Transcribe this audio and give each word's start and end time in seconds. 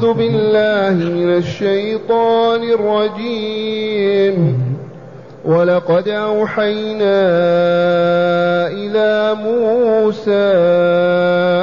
أعوذ 0.00 0.14
بالله 0.14 0.96
من 1.10 1.36
الشيطان 1.36 2.62
الرجيم. 2.62 4.36
ولقد 5.44 6.08
أوحينا 6.08 7.20
إلى 8.68 9.36
موسى 9.44 10.52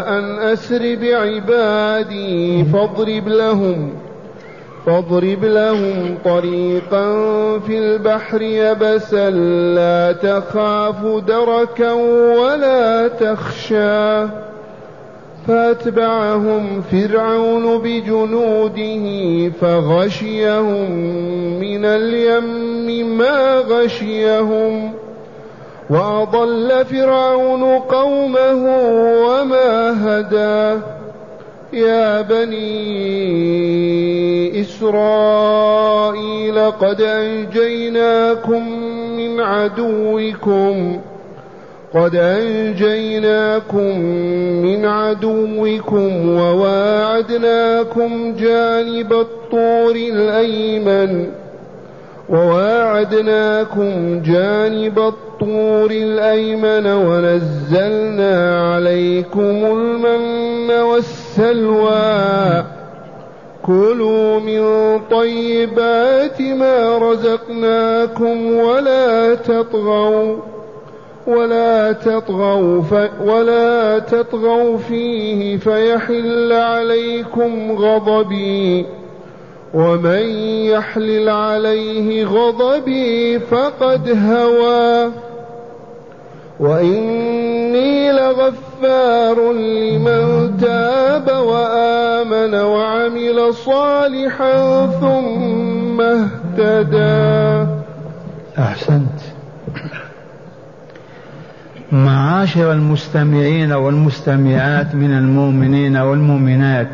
أن 0.07 0.39
أسر 0.53 0.95
بعبادي 1.01 2.65
فاضرب 2.65 3.27
لهم 3.27 3.89
فاضرب 4.85 5.45
لهم 5.45 6.17
طريقا 6.25 7.09
في 7.59 7.77
البحر 7.77 8.41
يبسا 8.41 9.29
لا 9.75 10.11
تخاف 10.11 11.05
دركا 11.27 11.91
ولا 12.37 13.07
تخشى. 13.07 14.25
فأتبعهم 15.47 16.81
فرعون 16.91 17.77
بجنوده 17.77 19.05
فغشيهم 19.61 20.91
من 21.59 21.85
اليم 21.85 23.17
ما 23.17 23.59
غشيهم 23.59 24.93
وأضل 25.89 26.85
فرعون 26.85 27.63
قومه 27.79 28.65
وما 29.27 29.95
هدى. 30.05 30.81
يا 31.73 32.21
بني 32.21 33.41
إسرائيل 34.61 36.59
قد 36.71 37.01
أنجيناكم 37.01 38.69
من 39.17 39.39
عدوكم 39.39 40.99
قد 41.93 42.15
أنجيناكم 42.15 43.99
من 44.61 44.85
عدوكم 44.85 46.29
وواعدناكم 46.29 48.35
جانب 48.35 49.13
الطور 49.13 49.95
الأيمن 49.95 51.29
وواعدناكم 52.29 54.21
جانب 54.21 54.99
الطور 54.99 55.91
الأيمن 55.91 56.87
ونزلنا 56.87 58.61
عليكم 58.73 59.65
المن 59.65 60.71
والسلوى. 60.71 62.63
كلوا 63.65 64.39
من 64.39 64.61
طيبات 65.11 66.41
ما 66.41 66.97
رزقناكم 66.97 68.53
ولا 68.53 69.35
تطغوا. 69.35 70.56
ولا 71.27 71.91
تطغوا 71.91 72.81
ولا 73.21 73.99
تطغوا 73.99 74.77
فيه 74.77 75.57
فيحل 75.57 76.53
عليكم 76.53 77.71
غضبي 77.71 78.85
ومن 79.73 80.29
يحلل 80.65 81.29
عليه 81.29 82.25
غضبي 82.25 83.39
فقد 83.39 84.09
هوى 84.09 85.11
وإني 86.59 88.11
لغفار 88.11 89.51
لمن 89.51 90.57
تاب 90.61 91.29
وآمن 91.45 92.55
وعمل 92.55 93.53
صالحا 93.53 94.87
ثم 94.87 96.01
اهتدى. 96.01 97.67
أحسنت. 98.57 99.26
معاشر 101.91 102.71
المستمعين 102.71 103.71
والمستمعات 103.71 104.95
من 104.95 105.11
المؤمنين 105.11 105.97
والمؤمنات. 105.97 106.87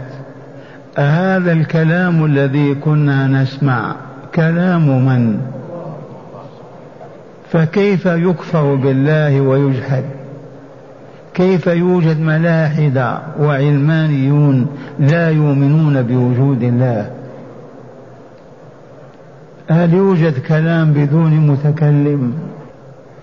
هذا 0.97 1.51
الكلام 1.51 2.25
الذي 2.25 2.75
كنا 2.75 3.27
نسمع 3.27 3.95
كلام 4.35 5.05
من؟ 5.05 5.39
فكيف 7.51 8.05
يكفر 8.05 8.75
بالله 8.75 9.41
ويجحد؟ 9.41 10.03
كيف 11.33 11.67
يوجد 11.67 12.19
ملاحدة 12.19 13.19
وعلمانيون 13.39 14.67
لا 14.99 15.29
يؤمنون 15.29 16.01
بوجود 16.01 16.63
الله؟ 16.63 17.11
هل 19.69 19.93
يوجد 19.93 20.39
كلام 20.39 20.93
بدون 20.93 21.31
متكلم؟ 21.31 22.33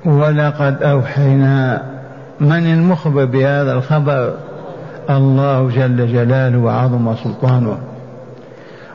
ولقد 0.04 0.82
أوحينا 0.82 1.82
من 2.40 2.66
المخبر 2.66 3.24
بهذا 3.24 3.72
الخبر؟ 3.72 4.34
الله 5.10 5.70
جل 5.70 6.12
جلاله 6.12 6.58
وعظم 6.58 7.14
سلطانه. 7.14 7.78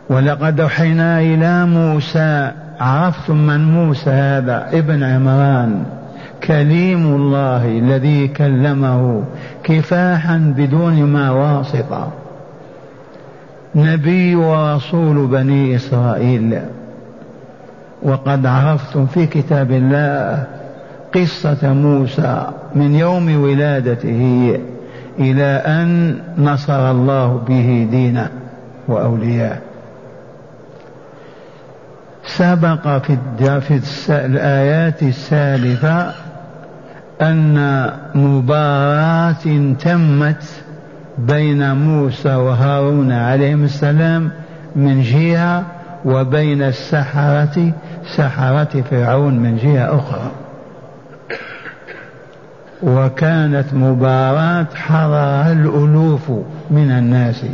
ولقد 0.10 0.60
أوحينا 0.60 1.20
إلى 1.20 1.66
موسى 1.66 2.52
عرفتم 2.80 3.36
من 3.36 3.66
موسى 3.72 4.10
هذا؟ 4.10 4.70
ابن 4.74 5.04
عمران. 5.04 5.84
كليم 6.44 7.16
الله 7.16 7.66
الذي 7.66 8.28
كلمه 8.28 9.24
كفاحا 9.64 10.54
بدون 10.58 11.04
ما 11.04 11.32
واسطة. 11.32 12.12
نبي 13.76 14.36
ورسول 14.36 15.28
بني 15.28 15.76
إسرائيل. 15.76 16.60
وقد 18.04 18.46
عرفتم 18.46 19.06
في 19.06 19.26
كتاب 19.26 19.72
الله 19.72 20.44
قصة 21.14 21.74
موسى 21.74 22.48
من 22.76 22.96
يوم 22.96 23.42
ولادته 23.44 24.60
إلى 25.20 25.44
أن 25.66 26.18
نصر 26.38 26.92
الله 26.92 27.44
به 27.48 27.88
دينه 27.92 28.30
وأولياءه. 28.88 29.62
سبق 32.26 32.88
في 32.98 33.18
الآيات 34.10 35.04
السالفة 35.04 36.12
أن 37.22 37.90
مباراة 38.16 39.74
تمت 39.80 40.44
بين 41.18 41.76
موسى 41.76 42.36
وهارون 42.36 43.12
عليهم 43.12 43.64
السلام 43.64 44.32
من 44.76 45.02
جهة 45.02 45.64
وبين 46.06 46.62
السحرة 46.62 47.72
سحرة 48.16 48.82
فرعون 48.82 49.40
من 49.40 49.58
جهة 49.58 49.96
أخرى. 50.00 50.45
وكانت 52.86 53.74
مباراة 53.74 54.68
حضرها 54.76 55.52
الألوف 55.52 56.32
من 56.72 56.92
الناس. 56.92 57.46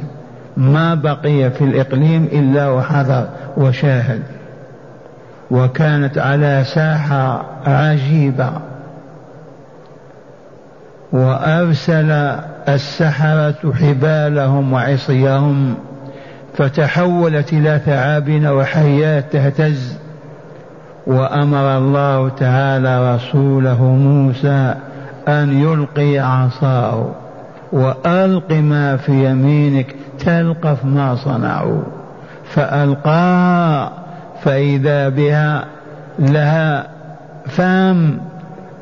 ما 0.58 0.96
بقي 0.96 1.52
في 1.52 1.64
الإقليم 1.64 2.24
إلا 2.24 2.70
وحضر 2.70 3.28
وشاهد. 3.58 4.24
وكانت 5.52 6.18
على 6.18 6.64
ساحة 6.64 7.46
عجيبة. 7.66 8.52
وأرسل 11.12 12.12
السحرة 12.70 13.74
حبالهم 13.74 14.74
وعصيهم 14.74 15.76
فتحولت 16.58 17.54
إلى 17.54 17.82
ثعابين 17.86 18.48
وحيات 18.48 19.26
تهتز. 19.32 19.98
وأمر 21.08 21.78
الله 21.78 22.30
تعالى 22.30 23.16
رسوله 23.16 23.84
موسى 23.84 24.76
أن 25.28 25.62
يلقي 25.62 26.20
عصاه 26.20 27.12
وألق 27.72 28.52
ما 28.52 28.98
في 28.98 29.32
يمينك 29.32 29.96
تلقف 30.20 30.86
ما 30.86 31.16
صنعوا. 31.16 31.84
فألقاها 32.44 33.92
فإذا 34.44 35.10
بها 35.10 35.66
لها 36.20 36.88
فام 37.46 38.18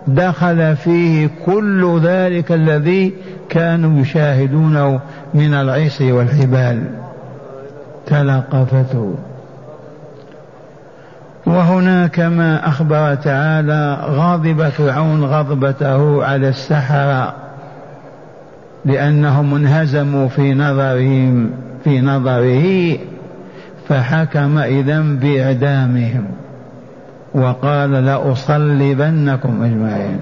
دخل 0.07 0.75
فيه 0.75 1.29
كل 1.45 1.99
ذلك 2.03 2.51
الذي 2.51 3.13
كانوا 3.49 4.01
يشاهدونه 4.01 4.99
من 5.33 5.53
العصي 5.53 6.11
والحبال. 6.11 6.83
تلقفته. 8.05 9.15
وهناك 11.49 12.19
ما 12.19 12.67
أخبر 12.67 13.15
تعالى 13.15 13.97
غضب 14.03 14.69
فرعون 14.69 15.23
غضبته 15.23 16.23
على 16.25 16.49
السحرة 16.49 17.33
لأنهم 18.85 19.55
انهزموا 19.55 20.27
في 20.27 20.53
نظرهم 20.53 21.51
في 21.83 22.01
نظره 22.01 22.97
فحكم 23.87 24.57
إذا 24.57 25.01
بإعدامهم 25.01 26.25
وقال 27.33 27.91
لأصلبنكم 27.91 29.63
أجمعين. 29.63 30.19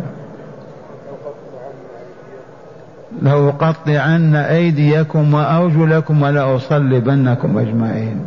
لأقطعن 3.22 4.36
أيديكم 4.36 5.34
وأرجلكم 5.34 6.22
ولأصلبنكم 6.22 7.58
أجمعين. 7.58 8.20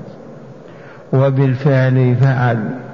وبالفعل 1.12 2.16
فعل. 2.20 2.89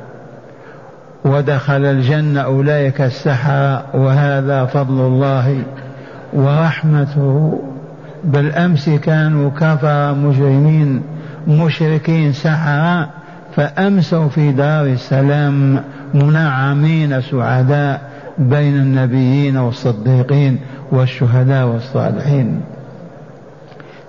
ودخل 1.26 1.84
الجنة 1.84 2.40
أولئك 2.40 3.00
السحرة 3.00 3.96
وهذا 3.96 4.64
فضل 4.64 5.00
الله 5.00 5.62
ورحمته. 6.32 7.60
بل 8.24 8.52
أمس 8.52 8.88
كانوا 8.88 9.50
كفر 9.50 10.14
مجرمين 10.14 11.02
مشركين 11.48 12.32
سحرة 12.32 13.08
فأمسوا 13.56 14.28
في 14.28 14.52
دار 14.52 14.86
السلام 14.86 15.80
منعمين 16.14 17.20
سعداء 17.20 18.00
بين 18.38 18.76
النبيين 18.76 19.56
والصديقين 19.56 20.58
والشهداء 20.92 21.66
والصالحين. 21.66 22.60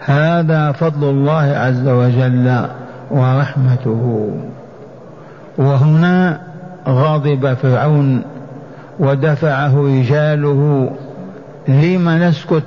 هذا 0.05 0.71
فضل 0.71 1.09
الله 1.09 1.57
عز 1.57 1.87
وجل 1.87 2.65
ورحمته. 3.11 4.31
وهنا 5.57 6.46
غضب 6.87 7.53
فرعون 7.53 8.21
ودفعه 8.99 9.77
رجاله 9.77 10.91
لم 11.67 12.09
نسكت؟ 12.09 12.63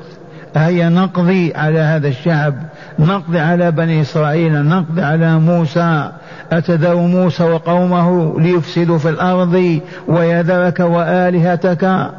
هيا 0.56 0.88
نقضي 0.88 1.54
على 1.54 1.78
هذا 1.78 2.08
الشعب 2.08 2.54
نقضي 2.98 3.38
على 3.38 3.70
بني 3.70 4.00
إسرائيل 4.00 4.64
نقضي 4.64 5.02
على 5.02 5.38
موسى. 5.38 6.10
أتذر 6.52 6.94
موسى 6.94 7.44
وقومه 7.44 8.40
ليفسدوا 8.40 8.98
في 8.98 9.08
الأرض 9.08 9.80
ويذرك 10.08 10.80
وآلهتك؟ 10.80 12.10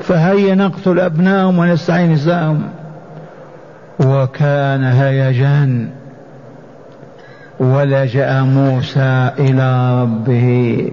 فهيا 0.00 0.54
نقتل 0.54 1.00
أبنائهم 1.00 1.58
ونستعين 1.58 2.12
نساءهم. 2.12 2.62
وكان 4.00 4.84
هيجان 4.84 5.88
ولجأ 7.60 8.42
موسى 8.42 9.30
إلى 9.38 10.00
ربه. 10.02 10.90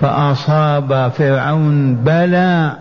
فأصاب 0.00 1.08
فرعون 1.08 1.94
بلى 1.94 2.72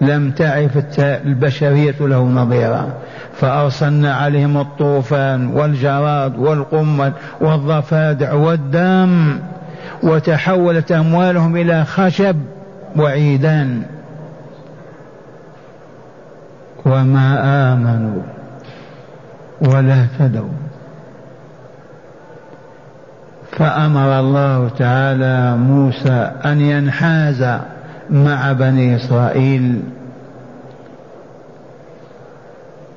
لم 0.00 0.30
تعرف 0.30 0.98
البشرية 0.98 1.94
له 2.00 2.22
نظيرا. 2.22 2.88
فأرسلنا 3.34 4.14
عليهم 4.14 4.56
الطوفان 4.56 5.46
والجراد 5.46 6.38
والقمل 6.38 7.12
والضفادع 7.40 8.32
والدم 8.32 9.38
وتحولت 10.02 10.92
أموالهم 10.92 11.56
إلى 11.56 11.84
خشب 11.84 12.36
وعيدان. 12.96 13.82
وما 16.86 17.40
آمنوا 17.72 18.22
ولا 19.60 19.94
اهتدوا 20.02 20.69
فأمر 23.60 24.20
الله 24.20 24.68
تعالى 24.68 25.56
موسى 25.56 26.32
أن 26.44 26.60
ينحاز 26.60 27.60
مع 28.10 28.52
بني 28.52 28.96
إسرائيل. 28.96 29.82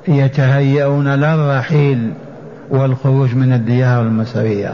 يتهيئون 0.08 1.08
للرحيل 1.08 2.14
والخروج 2.70 3.36
من 3.36 3.54
الديار 3.54 4.02
المصرية. 4.02 4.74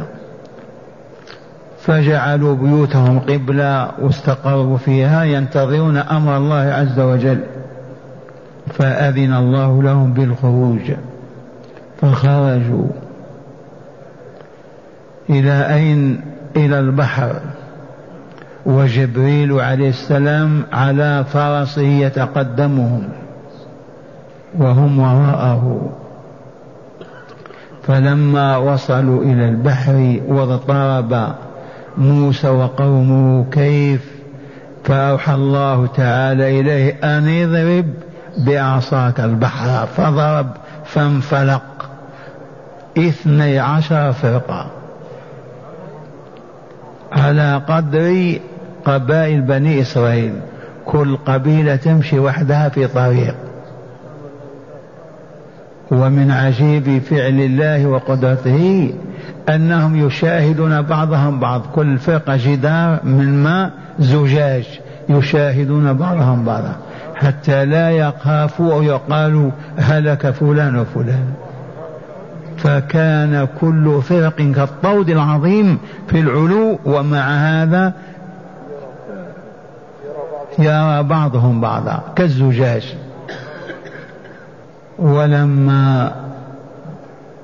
فجعلوا 1.82 2.56
بيوتهم 2.56 3.20
قبلة 3.20 3.92
واستقروا 4.02 4.78
فيها 4.78 5.24
ينتظرون 5.24 5.98
أمر 5.98 6.38
الله 6.38 6.56
عز 6.56 7.00
وجل. 7.00 7.40
فأذن 8.74 9.34
الله 9.34 9.84
لهم 9.84 10.14
بالخروج. 10.14 10.92
فخرجوا. 12.02 13.09
إلى 15.30 15.76
أين؟ 15.76 16.22
إلى 16.56 16.80
البحر. 16.80 17.36
وجبريل 18.66 19.54
عليه 19.54 19.90
السلام 19.90 20.64
على 20.74 21.26
فرسه 21.34 21.82
يتقدمهم 21.82 23.10
وهم 24.58 25.00
وراءه. 25.00 25.92
فلما 27.84 28.58
وصلوا 28.58 29.24
إلى 29.24 29.50
البحر 29.50 30.20
واضطرب 30.28 31.34
موسى 31.98 32.50
وقومه 32.50 33.46
كيف؟ 33.52 34.20
فأوحى 34.84 35.34
الله 35.34 35.88
تعالى 35.88 36.60
إليه 36.60 36.94
أن 37.04 37.28
اضرب 37.28 37.94
بعصاك 38.38 39.20
البحر. 39.20 39.86
فضرب 39.86 40.48
فانفلق. 40.86 41.90
اثني 42.98 43.60
عشر 43.60 44.12
فرقة. 44.12 44.79
على 47.12 47.62
قدر 47.68 48.40
قبائل 48.86 49.42
بني 49.42 49.82
إسرائيل. 49.82 50.34
كل 50.86 51.18
قبيلة 51.18 51.76
تمشي 51.76 52.20
وحدها 52.20 52.70
في 52.70 52.88
طريق. 52.88 53.36
ومن 55.92 56.32
عجيب 56.32 57.02
فعل 57.02 57.40
الله 57.40 57.86
وقدرته 57.86 58.94
أنهم 59.50 60.08
يشاهدون 60.08 60.82
بعضهم 60.82 61.40
بعض. 61.40 61.62
كل 61.76 61.98
فرقة 61.98 62.36
جدار 62.36 63.00
من 63.04 63.44
ماء 63.44 63.72
زجاج 64.00 64.80
يشاهدون 65.10 65.94
بعضهم 65.94 66.46
بعضا. 66.46 66.76
حتى 67.16 67.66
لا 67.66 67.92
يخافوا 67.92 68.74
أو 68.74 68.84
يقالوا 68.84 69.52
هلك 69.78 70.30
فلان 70.30 70.80
وفلان. 70.80 71.34
فكان 72.64 73.48
كل 73.62 74.02
فرق 74.02 74.36
كالطود 74.36 75.10
العظيم 75.10 75.78
في 76.08 76.20
العلو 76.20 76.80
ومع 76.86 77.30
هذا 77.36 77.94
يرى 80.60 81.04
بعضهم 81.04 81.62
بعضا 81.62 82.04
كالزجاج. 82.16 82.96
ولما 85.00 86.12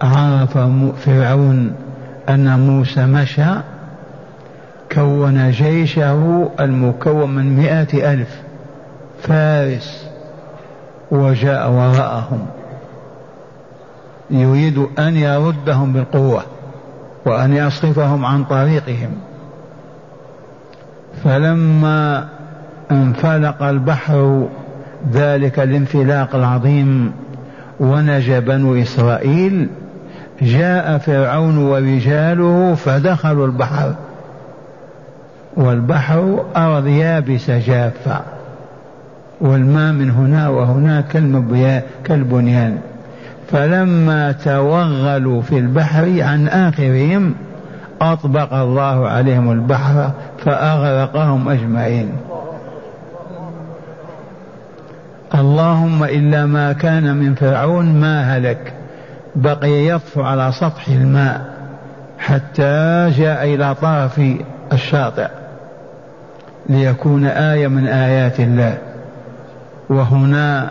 عرف 0.02 0.58
فرعون 1.06 1.76
أن 2.30 2.60
موسى 2.60 3.06
مشى 3.06 3.54
كون 4.92 5.52
جيشه 5.52 6.50
المكون 6.60 7.30
من 7.36 7.56
مئة 7.56 8.14
ألف 8.14 8.42
فارس 9.22 10.06
وجاء 11.12 11.72
وراءهم. 11.72 12.48
يريد 14.30 14.88
أن 15.00 15.16
يردهم 15.16 15.94
بالقوة 15.94 16.44
وأن 17.26 17.54
يصرفهم 17.54 18.26
عن 18.26 18.44
طريقهم. 18.44 19.10
فلما 21.24 22.28
انفلق 22.92 23.64
البحر 23.64 24.48
ذلك 25.12 25.60
الانفلاق 25.60 26.36
العظيم 26.36 27.12
ونجا 27.80 28.40
بنو 28.40 28.76
إسرائيل 28.76 29.70
جاء 30.42 30.98
فرعون 30.98 31.58
ورجاله 31.58 32.76
فدخلوا 32.76 33.46
البحر. 33.46 33.96
والبحر 35.58 36.46
أرض 36.56 36.88
يابسة 36.88 37.60
جافة 37.60 38.22
والماء 39.42 39.94
من 39.94 40.12
هنا 40.12 40.50
وهنا 40.50 41.02
كالبنيان. 42.04 42.78
فلما 43.52 44.32
توغلوا 44.32 45.42
في 45.42 45.58
البحر 45.58 46.22
عن 46.22 46.48
آخرهم 46.48 47.36
أطبق 48.02 48.54
الله 48.54 49.10
عليهم 49.10 49.52
البحر 49.52 50.12
فأغرقهم 50.46 51.50
أجمعين. 51.50 52.12
اللهم 55.36 56.04
إلا 56.04 56.46
ما 56.46 56.74
كان 56.74 57.16
من 57.16 57.36
فرعون 57.36 57.86
ما 57.86 58.38
هلك 58.38 58.74
بقي 59.36 59.88
يطفو 59.88 60.22
على 60.22 60.52
سطح 60.52 60.88
الماء 60.88 61.42
حتى 62.20 63.12
جاء 63.18 63.54
إلى 63.54 63.76
طرف 63.76 64.22
الشاطئ 64.74 65.28
ليكون 66.70 67.26
آية 67.26 67.68
من 67.68 67.88
آيات 67.88 68.40
الله. 68.40 68.78
وهنا 69.90 70.70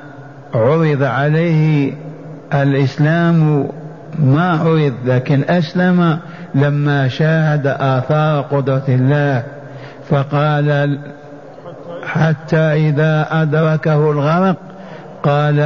عرض 0.54 1.02
عليه 1.02 1.92
الإسلام 2.54 3.68
ما 4.18 4.50
عرض 4.50 4.92
لكن 5.04 5.44
أسلم 5.48 6.18
لما 6.54 7.08
شاهد 7.08 7.66
آثار 7.66 8.40
قدرة 8.42 8.84
الله 8.88 9.44
فقال 10.08 10.98
حتى 12.06 12.56
إذا 12.88 13.26
أدركه 13.30 14.10
الغرق 14.10 14.56
قال 15.22 15.56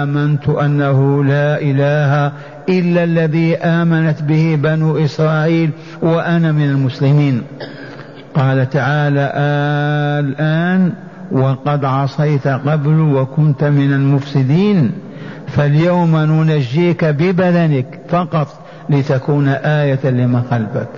آمنت 0.00 0.48
أنه 0.48 1.24
لا 1.24 1.60
إله 1.60 2.32
إلا 2.68 3.04
الذي 3.04 3.56
آمنت 3.56 4.22
به 4.22 4.58
بنو 4.62 4.96
إسرائيل 5.04 5.70
وأنا 6.02 6.52
من 6.52 6.70
المسلمين. 6.70 7.42
قال 8.34 8.70
تعالى 8.70 9.32
الآن 10.20 10.92
وقد 11.32 11.84
عصيت 11.84 12.48
قبل 12.48 13.00
وكنت 13.00 13.64
من 13.64 13.92
المفسدين. 13.92 14.92
فاليوم 15.56 16.16
ننجيك 16.16 17.04
ببدنك 17.04 17.86
فقط 18.08 18.48
لتكون 18.88 19.48
آية 19.48 20.00
لمن 20.04 20.42
خلفك. 20.50 20.88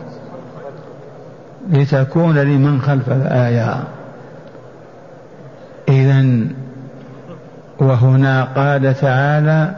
لتكون 1.70 2.38
لمن 2.38 2.80
خلفك 2.80 3.26
آية 3.26 3.84
إذا 5.88 6.26
وهنا 7.78 8.44
قال 8.44 8.94
تعالى 8.94 9.74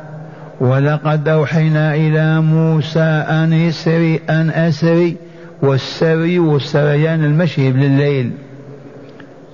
ولقد 0.61 1.29
أوحينا 1.29 1.95
إلى 1.95 2.41
موسى 2.41 3.01
أن 3.01 3.53
يسري 3.53 4.21
أن 4.31 4.51
أسري 4.51 5.17
والسري 5.63 6.39
والسريان 6.39 7.25
المشي 7.25 7.73
بالليل. 7.73 8.33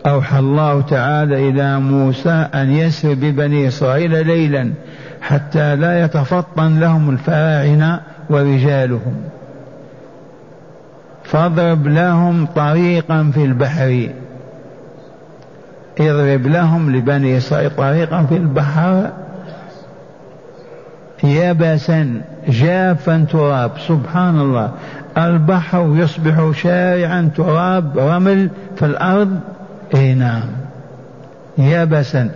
أوحى 0.07 0.39
الله 0.39 0.81
تعالى 0.81 1.49
إلى 1.49 1.81
موسى 1.81 2.47
أن 2.55 2.71
يسر 2.71 3.15
ببني 3.15 3.69
إسرائيل 3.69 4.27
ليلا. 4.27 4.71
حتى 5.21 5.77
لا 5.77 6.05
يتفطن 6.05 6.81
لهم 6.81 7.11
الفراعنة 7.11 8.01
ورجالهم. 8.31 9.15
فاضرب 11.25 11.87
لهم 11.87 12.47
طريقا 12.47 13.31
في 13.35 13.45
البحر. 13.45 14.09
اضرب 16.01 16.47
لهم 16.47 16.97
لبني 16.97 17.37
إسرائيل 17.37 17.71
طريقا 17.77 18.23
في 18.23 18.37
البحر. 18.37 19.11
يبسا 21.25 22.21
جافا 22.49 23.27
تراب. 23.33 23.71
سبحان 23.89 24.41
الله. 24.41 24.71
البحر 25.19 25.93
يصبح 25.97 26.51
شارعا 26.63 27.31
تراب 27.37 27.99
رمل 27.99 28.51
في 28.77 28.87
الأرض. 28.87 29.41
اي 29.95 30.15
نعم. 30.15 30.49
يبسا 31.59 32.31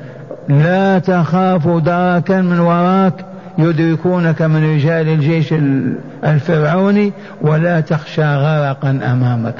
لا 0.48 0.98
تخاف 0.98 1.68
دركا 1.68 2.40
من 2.40 2.58
وراك 2.58 3.14
يدركونك 3.58 4.42
من 4.42 4.74
رجال 4.74 5.08
الجيش 5.08 5.54
الفرعوني 6.24 7.12
ولا 7.42 7.80
تخشى 7.80 8.34
غرقا 8.34 8.90
أمامك. 8.90 9.54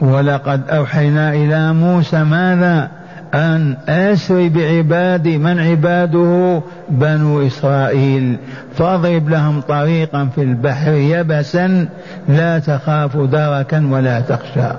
ولقد 0.00 0.70
أوحينا 0.70 1.32
إلى 1.34 1.72
موسى 1.72 2.24
ماذا؟ 2.24 2.88
أن 3.34 3.76
أسر 3.88 4.48
بعبادي 4.48 5.38
من 5.38 5.58
عباده 5.60 6.60
بنو 6.88 7.46
إسرائيل. 7.46 8.36
فاضرب 8.74 9.28
لهم 9.28 9.60
طريقا 9.60 10.28
في 10.34 10.42
البحر 10.42 10.92
يبسا 10.92 11.88
لا 12.28 12.58
تخاف 12.58 13.16
دركا 13.16 13.88
ولا 13.90 14.20
تخشى. 14.20 14.72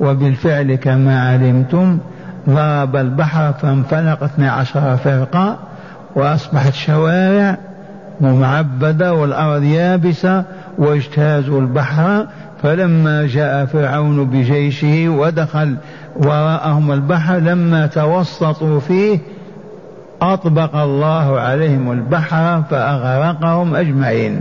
وبالفعل 0.00 0.74
كما 0.74 1.28
علمتم 1.28 1.98
ضرب 2.48 2.96
البحر 2.96 3.52
فانفلق 3.52 4.22
اثني 4.22 4.48
عشر 4.48 4.96
فرقة 4.96 5.58
وأصبحت 6.16 6.72
شوارع 6.74 7.58
معبدة 8.20 9.14
والأرض 9.14 9.62
يابسة 9.62 10.44
واجتازوا 10.78 11.60
البحر 11.60 12.26
فلما 12.62 13.26
جاء 13.26 13.66
فرعون 13.66 14.24
بجيشه 14.24 15.08
ودخل 15.08 15.76
وراءهم 16.16 16.92
البحر 16.92 17.36
لما 17.36 17.86
توسطوا 17.86 18.80
فيه 18.80 19.18
أطبق 20.22 20.76
الله 20.76 21.40
عليهم 21.40 21.92
البحر 21.92 22.62
فأغرقهم 22.70 23.74
أجمعين. 23.74 24.40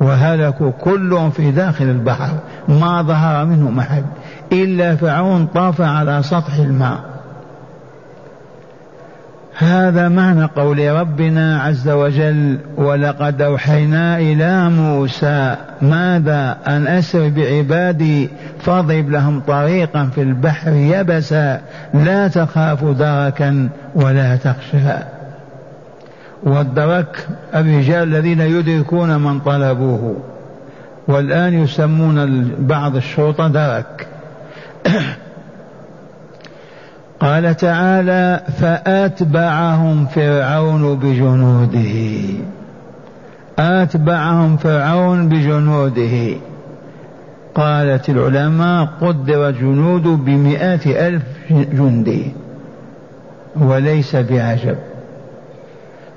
وهلكوا 0.00 0.70
كلهم 0.80 1.30
في 1.30 1.50
داخل 1.50 1.84
البحر 1.84 2.30
ما 2.68 3.02
ظهر 3.02 3.44
منهم 3.44 3.78
أحد. 3.78 4.04
إلا 4.52 4.96
فرعون 4.96 5.46
طاف 5.46 5.80
على 5.80 6.22
سطح 6.22 6.54
الماء. 6.54 6.98
هذا 9.58 10.08
معنى 10.08 10.44
قول 10.44 10.92
ربنا 10.92 11.60
عز 11.60 11.88
وجل 11.88 12.58
ولقد 12.76 13.42
أوحينا 13.42 14.18
إلى 14.18 14.70
موسى 14.70 15.56
ماذا؟ 15.82 16.58
أن 16.66 16.86
أسر 16.86 17.28
بعبادي 17.28 18.28
فاضرب 18.60 19.10
لهم 19.10 19.40
طريقا 19.40 20.10
في 20.14 20.22
البحر 20.22 20.72
يبسا 20.72 21.60
لا 21.94 22.28
تخاف 22.28 22.84
دركا 22.84 23.68
ولا 23.94 24.36
تخشى. 24.36 24.98
والدرك 26.42 27.28
الرجال 27.54 28.08
الذين 28.08 28.40
يدركون 28.40 29.18
من 29.20 29.40
طلبوه 29.40 30.16
والآن 31.08 31.54
يسمون 31.54 32.48
بعض 32.58 32.96
الشرطة 32.96 33.48
درك. 33.48 34.06
قال 37.20 37.56
تعالى 37.56 38.42
فأتبعهم 38.58 40.06
فرعون 40.06 40.98
بجنوده. 40.98 41.94
أتبعهم 43.58 44.56
فرعون 44.56 45.28
بجنوده. 45.28 46.36
قالت 47.54 48.08
العلماء 48.08 48.88
قدر 49.00 49.50
جنود 49.50 50.02
بمئات 50.02 50.86
ألف 50.86 51.22
جندي 51.50 52.32
وليس 53.56 54.16
بعجب. 54.16 54.76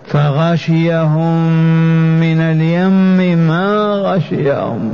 فغشيهم 0.06 1.48
من 2.20 2.40
اليم 2.42 3.38
ما 3.48 3.94
غشيهم. 4.06 4.94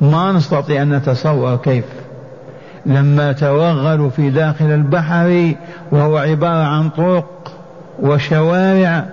ما 0.00 0.32
نستطيع 0.32 0.82
أن 0.82 0.94
نتصور 0.94 1.56
كيف. 1.56 1.84
لما 2.86 3.32
توغلوا 3.32 4.10
في 4.10 4.30
داخل 4.30 4.64
البحر 4.64 5.54
وهو 5.90 6.16
عبارة 6.16 6.64
عن 6.64 6.88
طرق 6.88 7.52
وشوارع 8.00 9.04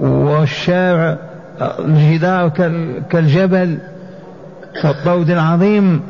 والشارع 0.00 1.16
الجدار 1.60 2.48
كالجبل 3.10 3.78
كالطود 4.82 5.30
العظيم 5.30 6.02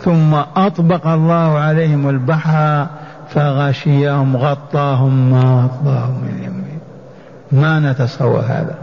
ثم 0.00 0.34
أطبق 0.56 1.06
الله 1.06 1.58
عليهم 1.58 2.08
البحر 2.08 2.86
فغشيهم 3.28 4.36
غطاهم 4.36 5.30
ما 5.30 5.68
غطاهم 5.68 6.20
من 6.22 6.42
يمين. 6.42 6.80
ما 7.52 7.80
نتصور 7.80 8.40
هذا. 8.40 8.74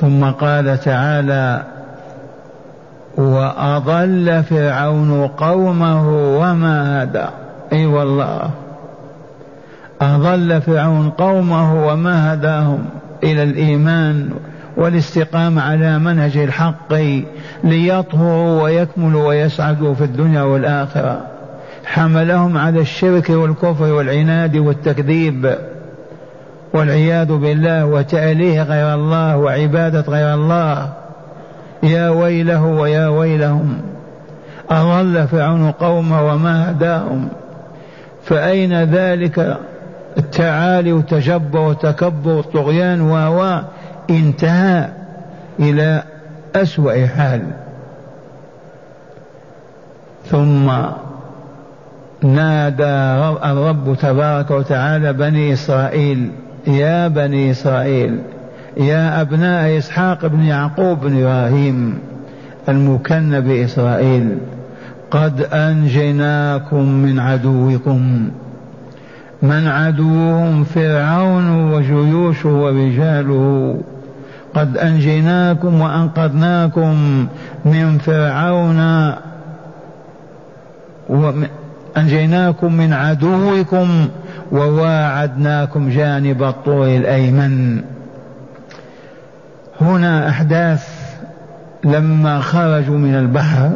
ثم 0.00 0.24
قال 0.24 0.80
تعالى 0.80 1.64
وأضل 3.16 4.42
فرعون 4.42 5.26
قومه 5.26 6.08
وما 6.38 7.02
هدى. 7.02 7.26
أي 7.72 7.86
والله. 7.86 8.50
أضل 10.00 10.60
فرعون 10.60 11.10
قومه 11.10 11.86
وما 11.86 12.34
هداهم 12.34 12.78
إلى 13.24 13.42
الإيمان 13.42 14.30
والاستقامة 14.76 15.62
على 15.62 15.98
منهج 15.98 16.36
الحق 16.36 16.94
ليطهروا 17.64 18.62
ويكملوا 18.62 19.28
ويسعدوا 19.28 19.94
في 19.94 20.04
الدنيا 20.04 20.42
والآخرة. 20.42 21.20
حملهم 21.84 22.58
على 22.58 22.80
الشرك 22.80 23.30
والكفر 23.30 23.92
والعناد 23.92 24.56
والتكذيب 24.56 25.54
والعياذ 26.74 27.36
بالله 27.36 27.86
وتأليه 27.86 28.62
غير 28.62 28.94
الله 28.94 29.36
وعبادة 29.36 30.00
غير 30.00 30.34
الله. 30.34 31.05
يا 31.82 32.08
ويله 32.08 32.64
ويا 32.64 33.08
ويلهم. 33.08 33.80
أضل 34.70 35.28
فرعون 35.28 35.70
قومه 35.70 36.26
وما 36.26 36.70
هداهم. 36.70 37.28
فأين 38.24 38.84
ذلك 38.84 39.58
التعالي 40.18 40.92
والتجبر 40.92 41.58
والتكبر 41.58 42.30
والطغيان 42.30 43.00
و 43.00 43.60
انتهى 44.10 44.88
إلى 45.60 46.02
أسوأ 46.56 47.06
حال. 47.06 47.42
ثم 50.30 50.70
نادى 52.22 52.84
الرب 53.44 53.96
تبارك 54.00 54.50
وتعالى 54.50 55.12
بني 55.12 55.52
إسرائيل 55.52 56.30
يا 56.66 57.08
بني 57.08 57.50
إسرائيل 57.50 58.18
يا 58.76 59.20
أبناء 59.20 59.78
إسحاق 59.78 60.26
بن 60.26 60.40
يعقوب 60.40 61.00
بن 61.00 61.22
إبراهيم 61.22 61.98
المكن 62.68 63.40
بإسرائيل 63.40 64.38
قد 65.10 65.40
أنجيناكم 65.52 66.88
من 66.88 67.20
عدوكم 67.20 68.30
من 69.42 69.66
عدوهم 69.66 70.64
فرعون 70.64 71.72
وجيوشه 71.72 72.48
ورجاله 72.48 73.80
قد 74.54 74.76
أنجيناكم 74.76 75.80
وأنقذناكم 75.80 77.26
من 77.64 77.98
فرعون 77.98 79.12
أنجيناكم 81.96 82.72
من 82.72 82.92
عدوكم 82.92 84.08
وواعدناكم 84.52 85.88
جانب 85.88 86.42
الطور 86.42 86.86
الأيمن. 86.86 87.82
هنا 89.80 90.28
أحداث 90.28 90.88
لما 91.84 92.40
خرجوا 92.40 92.98
من 92.98 93.14
البحر 93.14 93.70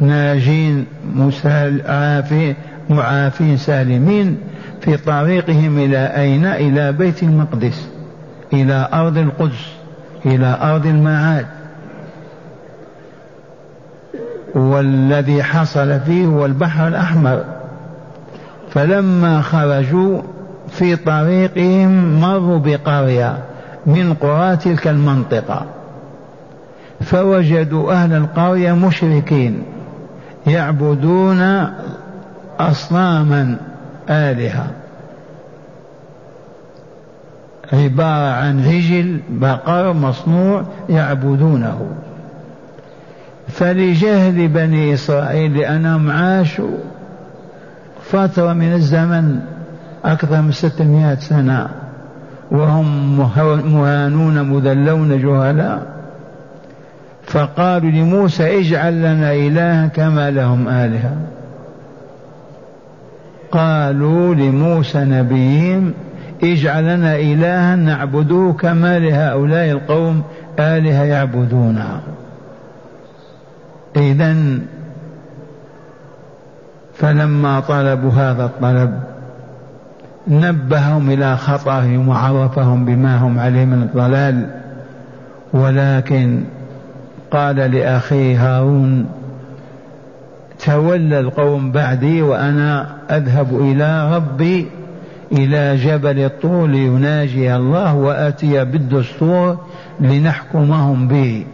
ناجين 0.00 0.86
عافين 1.86 2.54
معافين 2.90 3.56
سالمين 3.56 4.38
في 4.80 4.96
طريقهم 4.96 5.78
إلى 5.78 5.98
أين؟ 5.98 6.46
إلى 6.46 6.92
بيت 6.92 7.22
المقدس 7.22 7.88
إلى 8.52 8.88
أرض 8.92 9.18
القدس 9.18 9.72
إلى 10.26 10.58
أرض 10.62 10.86
المعاد. 10.86 11.46
والذي 14.54 15.42
حصل 15.42 16.00
فيه 16.00 16.26
هو 16.26 16.46
البحر 16.46 16.88
الأحمر. 16.88 17.44
فلما 18.70 19.40
خرجوا 19.40 20.22
في 20.68 20.96
طريقهم 20.96 22.20
مروا 22.20 22.58
بقرية. 22.58 23.38
من 23.86 24.14
قرى 24.14 24.56
تلك 24.56 24.88
المنطقة. 24.88 25.66
فوجدوا 27.00 27.92
أهل 27.92 28.12
القرية 28.12 28.72
مشركين 28.72 29.62
يعبدون 30.46 31.66
أصناما 32.58 33.56
آلهة. 34.10 34.66
عبارة 37.72 38.32
عن 38.32 38.60
عجل 38.60 39.20
بقر 39.30 39.92
مصنوع 39.92 40.64
يعبدونه. 40.88 41.86
فلجهل 43.48 44.48
بني 44.48 44.94
إسرائيل 44.94 45.58
لأنهم 45.58 46.10
عاشوا 46.10 46.76
فترة 48.02 48.52
من 48.52 48.72
الزمن 48.72 49.40
أكثر 50.04 50.40
من 50.40 50.52
ستمائة 50.52 51.14
سنة. 51.14 51.83
وهم 52.50 53.18
مهانون 53.74 54.42
مذلون 54.42 55.22
جهلاء 55.22 55.94
فقالوا 57.22 57.90
لموسى 57.90 58.60
اجعل 58.60 58.98
لنا 58.98 59.32
إلها 59.32 59.86
كما 59.86 60.30
لهم 60.30 60.68
آلهة. 60.68 61.16
قالوا 63.52 64.34
لموسى 64.34 64.98
نبيهم 64.98 65.92
اجعل 66.42 66.84
لنا 66.84 67.16
إلها 67.16 67.76
نعبده 67.76 68.54
كما 68.60 68.98
لهؤلاء 68.98 69.70
القوم 69.70 70.22
آلهة 70.58 71.04
يعبدونها 71.04 72.00
إذا 73.96 74.36
فلما 76.94 77.60
طلبوا 77.60 78.10
هذا 78.10 78.44
الطلب 78.44 79.13
نبههم 80.28 81.10
إلى 81.10 81.36
خطرهم 81.36 82.08
وعرفهم 82.08 82.84
بما 82.84 83.16
هم 83.16 83.38
عليه 83.38 83.64
من 83.64 83.82
الضلال. 83.82 84.46
ولكن 85.52 86.44
قال 87.30 87.56
لأخيه 87.56 88.46
هارون 88.46 89.06
تولى 90.58 91.20
القوم 91.20 91.72
بعدي 91.72 92.22
وأنا 92.22 92.96
أذهب 93.10 93.60
إلى 93.60 94.16
ربي 94.16 94.66
إلى 95.32 95.76
جبل 95.76 96.18
الطور 96.18 96.66
ليناجي 96.66 97.56
الله 97.56 97.94
وآتي 97.94 98.64
بالدستور 98.64 99.58
لنحكمهم 100.00 101.08
به 101.08 101.46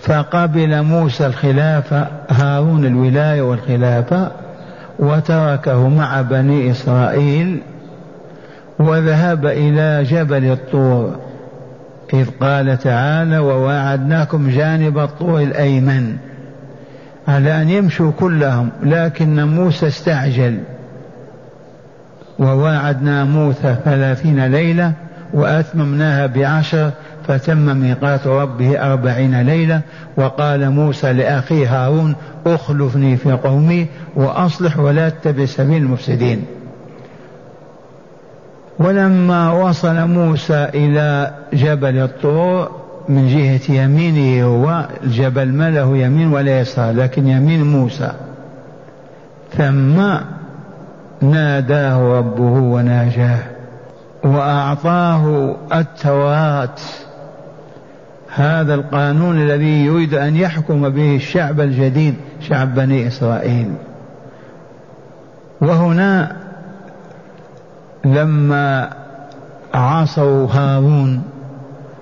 فقبل 0.00 0.82
موسى 0.82 1.26
الخلافة 1.26 2.06
هارون 2.30 2.84
الولاية 2.84 3.42
والخلافة 3.42 4.30
وتركه 5.00 5.88
مع 5.88 6.22
بني 6.22 6.70
إسرائيل 6.70 7.60
وذهب 8.78 9.46
إلى 9.46 10.04
جبل 10.04 10.44
الطور 10.44 11.16
إذ 12.14 12.26
قال 12.40 12.78
تعالى 12.78 13.38
وواعدناكم 13.38 14.50
جانب 14.50 14.98
الطور 14.98 15.42
الأيمن 15.42 16.16
على 17.28 17.62
أن 17.62 17.68
يمشوا 17.68 18.12
كلهم 18.18 18.70
لكن 18.82 19.44
موسى 19.44 19.86
استعجل. 19.86 20.58
وواعدنا 22.38 23.24
موسى 23.24 23.76
ثلاثين 23.84 24.46
ليلة 24.46 24.92
وأتممناها 25.34 26.26
بعشر 26.26 26.90
فتم 27.30 27.76
ميقات 27.76 28.26
ربه 28.26 28.92
أربعين 28.92 29.40
ليلة 29.42 29.80
وقال 30.16 30.70
موسى 30.70 31.12
لأخيه 31.12 31.86
هارون 31.86 32.14
اخلفني 32.46 33.16
في 33.16 33.32
قومي 33.32 33.86
وأصلح 34.16 34.78
ولا 34.78 35.08
تتبع 35.08 35.44
سبيل 35.44 35.82
المفسدين. 35.82 36.44
ولما 38.78 39.52
وصل 39.52 40.08
موسى 40.08 40.68
إلى 40.74 41.30
جبل 41.52 41.98
الطور 41.98 42.70
من 43.08 43.28
جهة 43.28 43.74
يمينه 43.74 44.44
هو 44.44 44.88
الجبل 45.04 45.48
ما 45.48 45.70
له 45.70 45.96
يمين 45.96 46.32
ولا 46.32 46.60
يسار 46.60 46.94
لكن 46.94 47.26
يمين 47.26 47.62
موسى. 47.62 48.12
ثم 49.56 50.02
ناداه 51.20 52.18
ربه 52.18 52.60
وناجاه 52.60 53.38
وأعطاه 54.24 55.56
التوراة. 55.74 56.74
هذا 58.34 58.74
القانون 58.74 59.42
الذي 59.42 59.84
يريد 59.84 60.14
أن 60.14 60.36
يحكم 60.36 60.88
به 60.88 61.16
الشعب 61.16 61.60
الجديد 61.60 62.14
شعب 62.40 62.74
بني 62.74 63.06
إسرائيل. 63.06 63.74
وهنا 65.60 66.36
لما 68.04 68.90
عصوا 69.74 70.46
هارون 70.46 71.22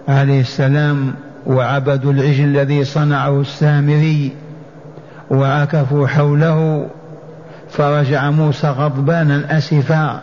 عليه 0.09 0.41
السلام 0.41 1.15
وعبدوا 1.47 2.13
العجل 2.13 2.45
الذي 2.45 2.85
صنعه 2.85 3.41
السامري 3.41 4.33
وعكفوا 5.31 6.07
حوله 6.07 6.87
فرجع 7.71 8.31
موسى 8.31 8.69
غضبانا 8.69 9.59
اسفا 9.59 10.21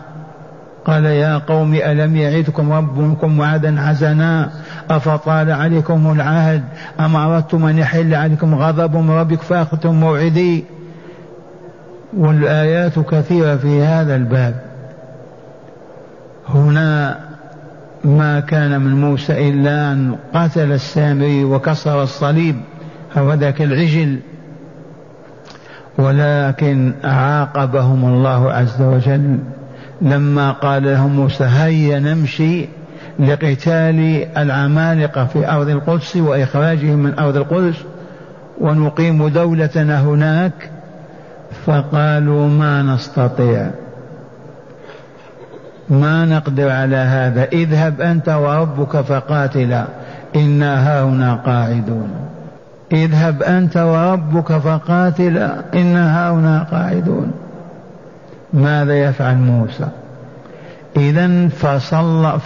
قال 0.84 1.04
يا 1.04 1.38
قوم 1.38 1.74
ألم 1.74 2.16
يعدكم 2.16 2.72
ربكم 2.72 3.38
وعدا 3.40 3.80
حسنا؟ 3.80 4.50
افطال 4.90 5.50
عليكم 5.50 6.12
العهد. 6.12 6.62
أم 7.00 7.16
أردتم 7.16 7.66
أن 7.66 7.78
يحل 7.78 8.14
عليكم 8.14 8.54
غضب 8.54 8.96
من 8.96 9.10
ربك 9.10 9.42
فأخذتم 9.42 9.94
موعدي؟ 9.94 10.64
والآيات 12.16 12.98
كثيرة 12.98 13.56
في 13.56 13.82
هذا 13.82 14.16
الباب. 14.16 14.54
هنا 16.48 17.18
ما 18.04 18.40
كان 18.40 18.80
من 18.80 19.00
موسى 19.00 19.48
إلا 19.50 19.92
أن 19.92 20.16
قتل 20.34 20.72
السامري 20.72 21.44
وكسر 21.44 22.02
الصليب 22.02 22.56
أو 23.16 23.32
ذاك 23.32 23.62
العجل. 23.62 24.18
ولكن 25.98 26.92
عاقبهم 27.04 28.04
الله 28.04 28.52
عز 28.52 28.82
وجل. 28.82 29.38
لما 30.02 30.52
قال 30.52 30.84
لهم 30.84 31.16
موسى 31.16 31.44
هيا 31.44 31.98
نمشي 31.98 32.68
لقتال 33.18 34.26
العمالقة 34.36 35.24
في 35.24 35.50
أرض 35.50 35.68
القدس 35.68 36.16
وإخراجهم 36.16 36.98
من 36.98 37.18
أرض 37.18 37.36
القدس 37.36 37.76
ونقيم 38.60 39.28
دولتنا 39.28 40.00
هناك. 40.00 40.70
فقالوا 41.66 42.48
ما 42.48 42.82
نستطيع 42.82 43.70
ما 45.88 46.24
نقدر 46.24 46.70
على 46.70 46.96
هذا. 46.96 47.44
اذهب 47.44 48.00
أنت 48.00 48.28
وربك 48.28 49.00
فقاتلا 49.00 49.84
إنا 50.36 50.88
هاهنا 50.88 51.34
قاعدون. 51.34 52.10
اذهب 52.92 53.42
أنت 53.42 53.76
وربك 53.76 54.52
فقاتلا 54.52 55.54
إنا 55.74 56.18
هاهنا 56.18 56.66
قاعدون. 56.70 57.32
ماذا 58.52 58.98
يفعل 58.98 59.36
موسى؟ 59.36 59.88
إذا 60.96 61.48
فصل 61.48 62.40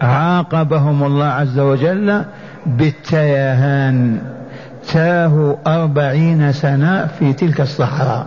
فعاقبهم 0.00 1.04
الله 1.04 1.26
عز 1.26 1.58
وجل 1.58 2.24
بالتيهان 2.66 4.18
تاهوا 4.92 5.54
أربعين 5.66 6.52
سنة 6.52 7.06
في 7.18 7.32
تلك 7.32 7.60
الصحراء. 7.60 8.26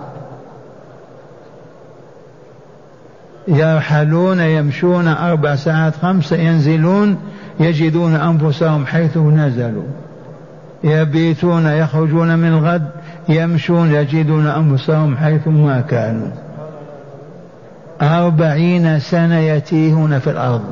يرحلون 3.48 4.40
يمشون 4.40 5.08
أربع 5.08 5.56
ساعات 5.56 5.96
خمسة 5.96 6.36
ينزلون 6.36 7.18
يجدون 7.60 8.16
أنفسهم 8.16 8.86
حيث 8.86 9.18
نزلوا. 9.18 9.84
يبيتون 10.84 11.66
يخرجون 11.66 12.40
من 12.40 12.48
الغد 12.48 12.90
يمشون 13.30 13.92
يجدون 13.92 14.48
أنفسهم 14.48 15.18
حيث 15.18 15.48
ما 15.48 15.82
كانوا. 15.82 16.32
أربعين 18.02 19.00
سنة 19.00 19.40
يتيهون 19.40 20.20
في 20.20 20.30
الأرض. 20.30 20.64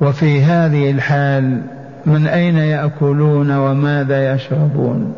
وفي 0.00 0.42
هذه 0.42 0.90
الحال 0.90 1.62
من 2.06 2.26
أين 2.26 2.56
يأكلون 2.56 3.50
وماذا 3.50 4.34
يشربون؟ 4.34 5.14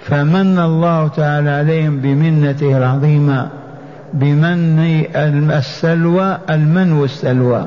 فمن 0.00 0.58
الله 0.58 1.08
تعالى 1.08 1.50
عليهم 1.50 2.00
بمنته 2.00 2.76
العظيمة 2.76 3.48
بمن 4.12 4.78
السلوى 5.50 6.38
المن 6.50 6.92
والسلوى 6.92 7.66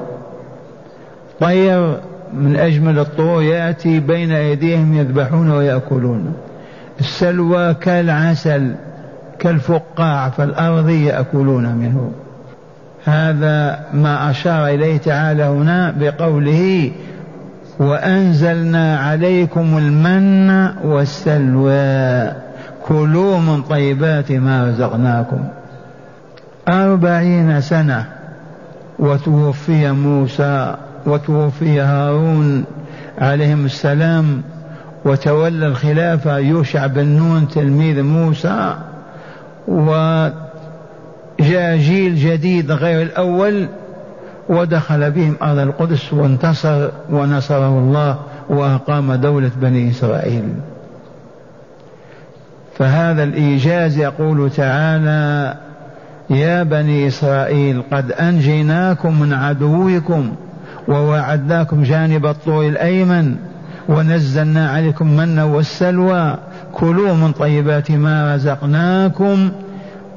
طير 1.39 1.97
من 2.33 2.55
أجمل 2.55 2.99
الطور 2.99 3.43
يأتي 3.43 3.99
بين 3.99 4.31
أيديهم 4.31 4.93
يذبحون 4.93 5.51
ويأكلون. 5.51 6.33
السلوى 6.99 7.73
كالعسل. 7.73 8.71
كالفقاع 9.41 10.29
في 10.29 10.43
الأرض 10.43 10.89
يأكلون 10.89 11.75
منه. 11.75 12.11
هذا 13.05 13.79
ما 13.93 14.29
أشار 14.31 14.67
إليه 14.67 14.97
تعالى 14.97 15.43
هنا 15.43 15.93
بقوله 15.99 16.91
وأنزلنا 17.79 18.97
عليكم 18.97 19.77
المن 19.77 20.67
والسلوى 20.83 22.31
كلوا 22.87 23.39
من 23.39 23.61
طيبات 23.61 24.31
ما 24.31 24.67
رزقناكم. 24.67 25.43
أربعين 26.69 27.61
سنة 27.61 28.05
وتوفي 28.99 29.91
موسى 29.91 30.75
وتوفي 31.05 31.81
هارون 31.81 32.63
عليهم 33.17 33.65
السلام 33.65 34.41
وتولى 35.05 35.67
الخلافة 35.67 36.37
يوشع 36.37 36.87
بن 36.87 37.05
نون 37.05 37.47
تلميذ 37.47 38.01
موسى 38.01 38.73
وجاء 39.67 40.41
جيل 41.77 42.15
جديد 42.15 42.71
غير 42.71 43.01
الأول 43.01 43.67
ودخل 44.49 45.11
بهم 45.11 45.35
أرض 45.41 45.57
القدس 45.59 46.13
وانتصر 46.13 46.89
ونصره 47.09 47.79
الله 47.79 48.19
وأقام 48.49 49.13
دولة 49.13 49.51
بني 49.61 49.89
إسرائيل. 49.89 50.43
فهذا 52.77 53.23
الإيجاز 53.23 53.97
يقول 53.97 54.49
تعالى 54.49 55.55
يا 56.29 56.63
بني 56.63 57.07
إسرائيل 57.07 57.83
قد 57.91 58.11
أنجيناكم 58.11 59.19
من 59.19 59.33
عدوكم 59.33 60.35
ووعدناكم 60.87 61.83
جانب 61.83 62.25
الطور 62.25 62.67
الأيمن 62.67 63.35
ونزلنا 63.89 64.69
عليكم 64.69 65.17
من 65.17 65.39
والسلوى. 65.39 66.37
كلوا 66.73 67.13
من 67.13 67.31
طيبات 67.31 67.91
ما 67.91 68.35
رزقناكم 68.35 69.51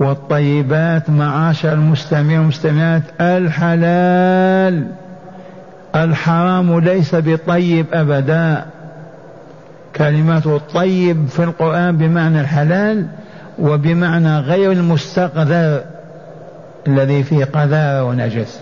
والطيبات 0.00 1.10
معاشر 1.10 1.72
المستمعين 1.72 2.38
والمستمعات. 2.38 3.02
الحلال 3.20 4.86
الحرام 5.94 6.78
ليس 6.78 7.14
بطيب 7.14 7.86
أبدا. 7.92 8.64
كلمات 9.96 10.46
الطيب 10.46 11.26
في 11.26 11.44
القرآن 11.44 11.96
بمعنى 11.96 12.40
الحلال 12.40 13.06
وبمعنى 13.58 14.38
غير 14.38 14.72
المستقذر 14.72 15.80
الذي 16.86 17.22
فيه 17.22 17.44
قذارة 17.44 18.04
ونجس. 18.04 18.60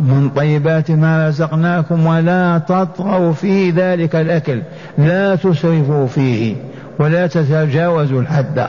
من 0.00 0.30
طيبات 0.36 0.90
ما 0.90 1.28
رزقناكم 1.28 2.06
ولا 2.06 2.58
تطغوا 2.58 3.32
في 3.32 3.70
ذلك 3.70 4.16
الأكل. 4.16 4.62
لا 4.98 5.34
تسرفوا 5.34 6.06
فيه 6.06 6.56
ولا 6.98 7.26
تتجاوزوا 7.26 8.20
الحد. 8.20 8.66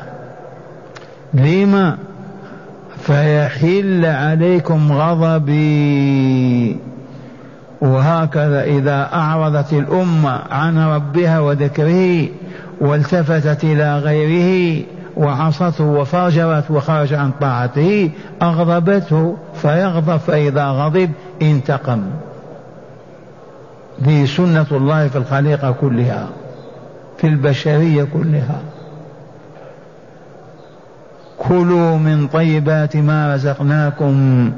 لما؟ 1.33 1.97
فيحل 3.01 4.05
عليكم 4.05 4.91
غضبي. 4.91 6.77
وهكذا 7.81 8.63
إذا 8.63 9.09
أعرضت 9.13 9.73
الأمة 9.73 10.41
عن 10.51 10.77
ربها 10.77 11.39
وذكره 11.39 12.27
والتفتت 12.81 13.63
إلى 13.63 13.99
غيره 13.99 14.83
وعصته 15.17 15.83
وفاجرت 15.83 16.71
وخرج 16.71 17.13
عن 17.13 17.31
طاعته 17.41 18.09
أغضبته 18.41 19.37
فيغضب 19.55 20.17
فإذا 20.17 20.65
غضب 20.65 21.11
انتقم. 21.41 22.03
ذي 24.03 24.27
سنة 24.27 24.65
الله 24.71 25.07
في 25.07 25.15
الخليقة 25.15 25.71
كلها 25.71 26.27
في 27.17 27.27
البشرية 27.27 28.03
كلها. 28.03 28.59
كلوا 31.37 31.97
من 31.97 32.27
طيبات 32.27 32.97
ما 32.97 33.33
رزقناكم 33.33 34.51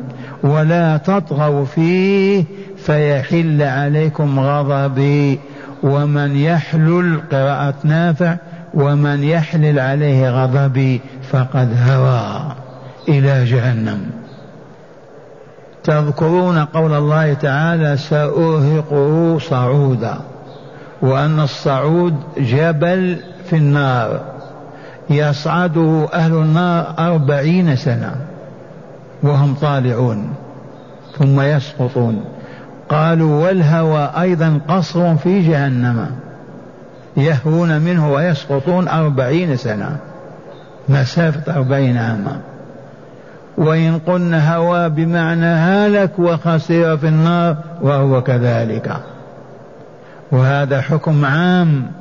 ولا 0.44 0.98
تطغوا 0.98 1.66
فيه 1.66 2.44
فيحل 2.78 3.62
عليكم 3.62 4.40
غضبي. 4.40 5.40
ومن 5.84 6.36
يحلل 6.36 7.20
قراءة 7.32 7.74
نافع 7.84 8.36
ومن 8.74 9.24
يحلل 9.24 9.80
عليه 9.80 10.30
غضبي 10.30 11.02
فقد 11.32 11.78
هوى 11.88 12.42
إلى 13.10 13.46
جهنم. 13.46 14.00
تذكرون 15.84 16.66
قول 16.66 16.94
الله 16.94 17.34
تعالى 17.34 17.98
سأرهقه 17.98 19.40
صعودا 19.40 20.18
وأن 21.02 21.40
الصعود 21.40 22.16
جبل 22.38 23.18
في 23.50 23.56
النار 23.56 24.20
يصعده 25.10 26.08
أهل 26.14 26.34
النار 26.34 26.94
أربعين 27.00 27.76
سنة 27.76 28.16
وهم 29.24 29.54
طالعون 29.54 30.30
ثم 31.18 31.42
يسقطون. 31.42 32.24
قالوا 32.90 33.46
والهوى 33.46 34.12
أيضا 34.20 34.60
قصر 34.68 35.16
في 35.16 35.42
جهنم. 35.50 36.27
يهوون 37.18 37.82
منه 37.82 38.12
ويسقطون 38.12 38.88
أربعين 38.88 39.58
سنة. 39.58 39.98
مسافة 40.90 41.56
أربعين 41.56 41.98
عاما. 41.98 42.40
وإن 43.58 44.00
قلنا 44.08 44.56
هوى 44.56 44.90
بمعنى 44.90 45.46
هلك 45.46 46.20
وخسر 46.20 46.98
في 46.98 47.08
النار 47.08 47.56
وهو 47.82 48.24
كذلك. 48.24 48.92
وهذا 50.32 50.82
حكم 50.82 51.26
عام. 51.26 51.92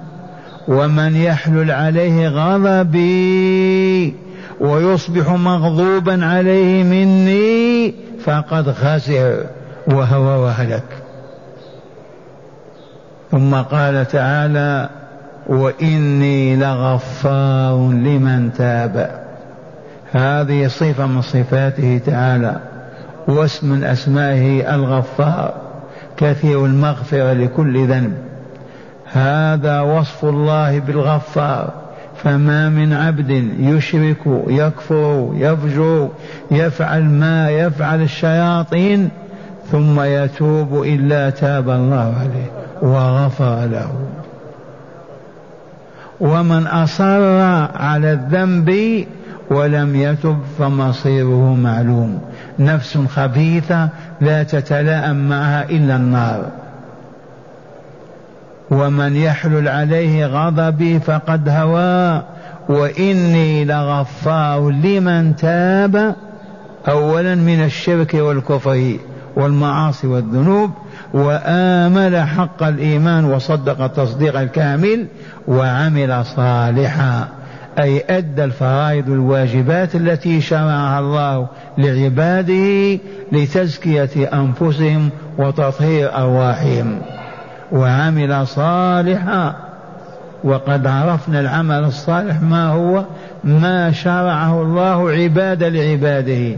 ومن 0.68 1.16
يحلل 1.16 1.70
عليه 1.70 2.28
غضبي 2.28 4.14
ويصبح 4.60 5.30
مغضوبا 5.30 6.26
عليه 6.26 6.82
مني 6.82 7.94
فقد 8.24 8.72
خسر 8.72 9.46
وهوى 9.86 10.36
وهلك. 10.42 10.84
ثم 13.30 13.54
قال 13.54 14.08
تعالى 14.08 14.88
وإني 15.48 16.56
لغفار 16.56 17.76
لمن 17.90 18.52
تاب. 18.52 19.10
هذه 20.12 20.66
صفة 20.66 21.06
من 21.06 21.22
صفاته 21.22 22.00
تعالى 22.06 22.56
واسم 23.28 23.70
من 23.72 23.84
أسمائه 23.84 24.74
الغفار 24.74 25.54
كثير 26.16 26.66
المغفرة 26.66 27.32
لكل 27.32 27.86
ذنب. 27.86 28.12
هذا 29.12 29.80
وصف 29.80 30.24
الله 30.24 30.78
بالغفار 30.78 31.72
فما 32.16 32.68
من 32.68 32.92
عبد 32.92 33.30
يشرك 33.60 34.18
يكفر 34.46 35.30
يفجر 35.34 36.08
يفعل 36.50 37.04
ما 37.04 37.50
يفعل 37.50 38.02
الشياطين 38.02 39.08
ثم 39.72 40.00
يتوب 40.00 40.82
إلا 40.82 41.30
تاب 41.30 41.70
الله 41.70 42.14
عليه 42.20 42.50
وغفر 42.82 43.66
له. 43.66 44.15
ومن 46.20 46.66
أصر 46.66 47.40
على 47.76 48.12
الذنب 48.12 49.04
ولم 49.50 49.96
يتب 49.96 50.38
فمصيره 50.58 51.54
معلوم. 51.54 52.20
نفس 52.58 52.98
خبيثة 52.98 53.88
لا 54.20 54.42
تتلاءم 54.42 55.28
معها 55.28 55.70
إلا 55.70 55.96
النار. 55.96 56.50
ومن 58.70 59.16
يحلل 59.16 59.68
عليه 59.68 60.26
غضبي 60.26 61.00
فقد 61.00 61.48
هوى 61.48 62.22
وإني 62.68 63.64
لغفار 63.64 64.70
لمن 64.70 65.36
تاب 65.36 66.14
اولا 66.88 67.34
من 67.34 67.64
الشرك 67.64 68.14
والكفر. 68.14 68.96
والمعاصي 69.36 70.06
والذنوب 70.06 70.70
وآمل 71.14 72.16
حق 72.16 72.62
الإيمان 72.62 73.24
وصدق 73.24 73.82
التصديق 73.82 74.40
الكامل 74.40 75.06
وعمل 75.48 76.24
صالحا. 76.24 77.28
أي 77.78 78.04
أدى 78.10 78.44
الفرائض 78.44 79.10
الواجبات 79.10 79.94
التي 79.94 80.40
شرعها 80.40 81.00
الله 81.00 81.46
لعباده 81.78 82.98
لتزكية 83.32 84.10
أنفسهم 84.32 85.10
وتطهير 85.38 86.16
أرواحهم. 86.16 86.98
وعمل 87.72 88.46
صالحا. 88.46 89.56
وقد 90.44 90.86
عرفنا 90.86 91.40
العمل 91.40 91.84
الصالح 91.84 92.40
ما 92.40 92.68
هو؟ 92.68 93.04
ما 93.44 93.92
شرعه 93.92 94.62
الله 94.62 95.10
عباد 95.10 95.62
لعباده. 95.62 96.56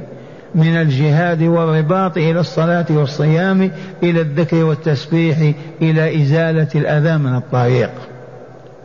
من 0.55 0.77
الجهاد 0.77 1.43
والرباط 1.43 2.17
إلى 2.17 2.41
الصلاة 2.41 2.87
والصيام 2.91 3.71
إلى 4.03 4.21
الذكر 4.21 4.65
والتسبيح 4.65 5.53
إلى 5.83 6.23
إزالة 6.23 6.69
الأذى 6.75 7.19
من 7.19 7.37
الطريق. 7.37 7.91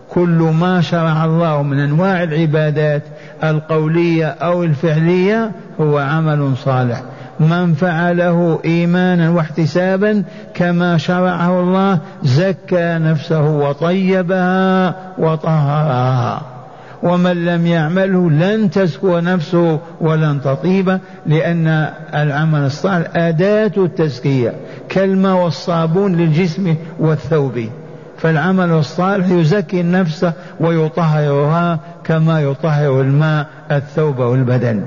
كل 0.10 0.54
ما 0.60 0.82
شرع 0.82 1.26
الله 1.26 1.64
من 1.64 1.80
أنواع 1.80 2.24
العبادات 2.24 3.04
القولية 3.44 4.26
أو 4.26 4.64
الفعلية 4.64 5.52
هو 5.80 5.98
عمل 5.98 6.58
صالح. 6.58 7.02
من 7.40 7.74
فعله 7.74 8.60
إيمانا 8.66 9.30
واحتسابا 9.30 10.24
كما 10.54 10.98
شرعه 10.98 11.60
الله 11.60 12.00
زكى 12.24 12.98
نفسه 13.02 13.42
وطيبها 13.42 14.96
وطهرها. 15.18 16.53
ومن 17.04 17.46
لم 17.46 17.68
يعمله 17.68 18.30
لن 18.30 18.70
تزكو 18.70 19.20
نفسه 19.20 19.80
ولن 20.02 20.42
تطيب 20.42 21.00
لأن 21.26 21.88
العمل 22.16 22.60
الصالح 22.60 23.08
أداة 23.16 23.72
التزكية 23.78 24.54
كالماء 24.90 25.44
والصابون 25.44 26.16
للجسم 26.16 26.76
والثوب. 27.00 27.70
فالعمل 28.18 28.72
الصالح 28.72 29.30
يزكي 29.30 29.82
النفس 29.82 30.26
ويطهرها 30.60 31.80
كما 32.04 32.42
يطهر 32.42 33.02
الماء 33.02 33.48
الثوب 33.72 34.20
والبدن. 34.20 34.84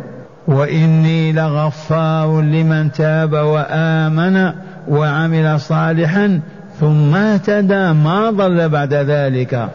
وإني 0.49 1.33
لغفار 1.33 2.41
لمن 2.41 2.93
تاب 2.93 3.33
وآمن 3.33 4.53
وعمل 4.89 5.61
صالحا 5.61 6.41
ثم 6.81 7.15
اهتدى 7.15 7.93
ما 7.93 8.31
ضل 8.31 8.69
بعد 8.69 8.95
ذلك. 8.95 9.69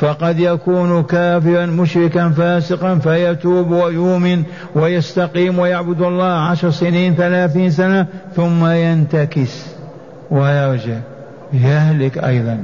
فقد 0.00 0.38
يكون 0.38 1.02
كافرا 1.02 1.66
مشركا 1.66 2.28
فاسقا 2.28 2.94
فيتوب 2.94 3.70
ويؤمن 3.70 4.42
ويستقيم 4.74 5.58
ويعبد 5.58 6.02
الله 6.02 6.32
عشر 6.32 6.70
سنين 6.70 7.14
ثلاثين 7.14 7.70
سنة 7.70 8.06
ثم 8.36 8.66
ينتكس 8.66 9.66
ويرجع 10.30 10.96
يهلك 11.52 12.18
أيضا. 12.18 12.58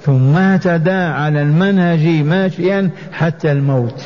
ثم 0.00 0.36
اهتدى 0.36 0.90
على 0.90 1.42
المنهج 1.42 2.06
ماشيا 2.24 2.90
حتى 3.12 3.52
الموت. 3.52 4.02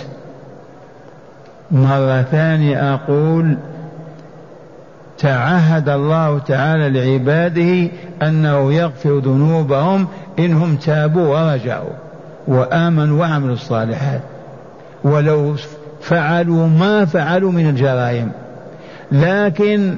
مرة 1.70 2.22
ثانية 2.22 2.94
أقول 2.94 3.56
تعهد 5.18 5.88
الله 5.88 6.38
تعالى 6.38 7.00
لعباده 7.00 7.88
أنه 8.22 8.72
يغفر 8.72 9.18
ذنوبهم 9.18 10.06
إنهم 10.38 10.76
تابوا 10.76 11.28
ورجعوا. 11.28 12.05
وآمنوا 12.48 13.20
وعملوا 13.20 13.54
الصالحات. 13.54 14.20
ولو 15.04 15.56
فعلوا 16.00 16.66
ما 16.66 17.04
فعلوا 17.04 17.52
من 17.52 17.68
الجرائم. 17.68 18.30
لكن 19.12 19.96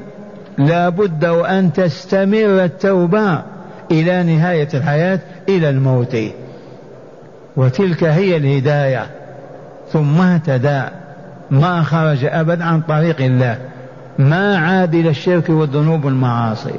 لا 0.58 0.88
بد 0.88 1.24
وأن 1.24 1.72
تستمر 1.72 2.64
التوبة 2.64 3.42
إلى 3.90 4.22
نهاية 4.22 4.68
الحياة 4.74 5.20
إلى 5.48 5.70
الموت. 5.70 6.16
وتلك 7.56 8.04
هي 8.04 8.36
الهداية. 8.36 9.06
ثم 9.92 10.20
اهتدى. 10.20 10.82
ما 11.50 11.82
خرج 11.82 12.24
أبدا 12.24 12.64
عن 12.64 12.80
طريق 12.80 13.20
الله. 13.20 13.58
ما 14.18 14.58
عاد 14.58 14.94
إلى 14.94 15.08
الشرك 15.08 15.48
والذنوب 15.48 16.04
والمعاصي. 16.04 16.74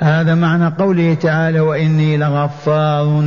هذا 0.00 0.34
معنى 0.34 0.66
قوله 0.78 1.14
تعالى 1.14 1.60
وإني 1.60 2.16
لغفار 2.16 3.22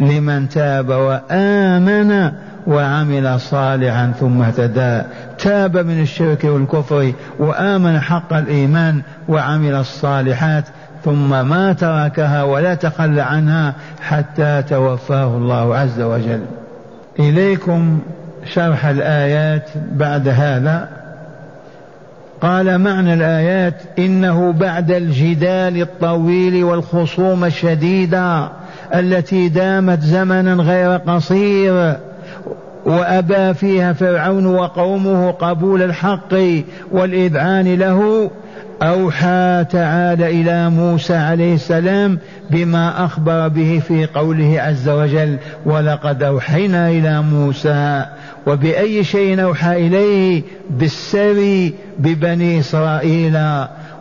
لمن 0.00 0.48
تاب 0.48 0.88
وآمن 0.88 2.32
وعمل 2.66 3.40
صالحا 3.40 4.12
ثم 4.20 4.42
اهتدى. 4.42 5.02
تاب 5.38 5.76
من 5.76 6.02
الشرك 6.02 6.44
والكفر 6.44 7.12
وآمن 7.38 8.00
حق 8.00 8.32
الإيمان 8.32 9.02
وعمل 9.28 9.74
الصالحات 9.74 10.64
ثم 11.04 11.48
ما 11.48 11.72
تركها 11.72 12.42
ولا 12.42 12.74
تخلى 12.74 13.20
عنها 13.20 13.74
حتى 14.00 14.62
توفاه 14.62 15.36
الله 15.36 15.76
عز 15.76 16.00
وجل. 16.00 16.42
إليكم 17.18 18.00
شرح 18.44 18.86
الآيات 18.86 19.70
بعد 19.92 20.28
هذا. 20.28 20.99
قال 22.42 22.78
معنى 22.78 23.14
الآيات 23.14 23.74
إنه 23.98 24.52
بعد 24.52 24.90
الجدال 24.90 25.82
الطويل 25.82 26.64
والخصوم 26.64 27.44
الشديدة 27.44 28.48
التي 28.94 29.48
دامت 29.48 30.00
زمنا 30.00 30.54
غير 30.54 30.96
قصير 30.96 31.96
وأبى 32.86 33.54
فيها 33.54 33.92
فرعون 33.92 34.46
وقومه 34.46 35.30
قبول 35.30 35.82
الحق 35.82 36.34
والإذعان 36.92 37.74
له 37.74 38.30
أوحى 38.82 39.64
تعالى 39.70 40.40
إلى 40.40 40.70
موسى 40.70 41.14
عليه 41.14 41.54
السلام 41.54 42.18
بما 42.50 43.04
أخبر 43.04 43.48
به 43.48 43.82
في 43.88 44.06
قوله 44.06 44.60
عز 44.60 44.88
وجل 44.88 45.36
ولقد 45.66 46.22
أوحينا 46.22 46.88
إلى 46.88 47.22
موسى 47.22 48.06
وبأي 48.46 49.04
شيء 49.04 49.42
أوحى 49.42 49.86
إليه؟ 49.86 50.42
بالسر 50.70 51.70
ببني 51.98 52.60
إسرائيل. 52.60 53.38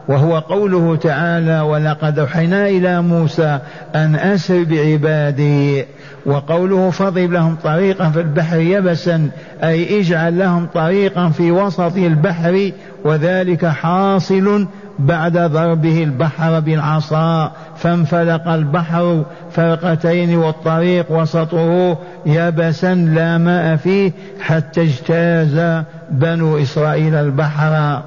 وهو 0.10 0.40
قوله 0.40 0.96
تعالى 0.96 1.60
ولقد 1.60 2.20
أوحينا 2.20 2.68
إلى 2.68 3.02
موسى 3.02 3.60
أن 3.96 4.16
أسر 4.16 4.64
بعبادي. 4.64 5.86
وقوله 6.26 6.90
فاضرب 6.90 7.32
لهم 7.32 7.56
طريقا 7.64 8.10
في 8.10 8.22
البحر 8.22 8.60
يبسا 8.60 9.30
أي 9.64 10.00
اجعل 10.00 10.40
لهم 10.40 10.68
طريقا 10.74 11.30
في 11.30 11.52
وسط 11.52 11.98
البحر 11.98 12.72
وذلك 13.06 13.66
حاصل 13.66 14.68
بعد 15.00 15.38
ضربه 15.38 16.04
البحر 16.04 16.60
بالعصا 16.60 17.52
فانفلق 17.78 18.48
البحر 18.48 19.24
فرقتين 19.52 20.36
والطريق 20.36 21.06
وسطه 21.12 21.98
يبسا 22.26 22.96
لا 22.96 23.38
ماء 23.38 23.76
فيه 23.76 24.12
حتى 24.42 24.82
اجتاز 24.82 25.84
بنو 26.12 26.58
إسرائيل 26.58 27.16
البحر. 27.16 28.02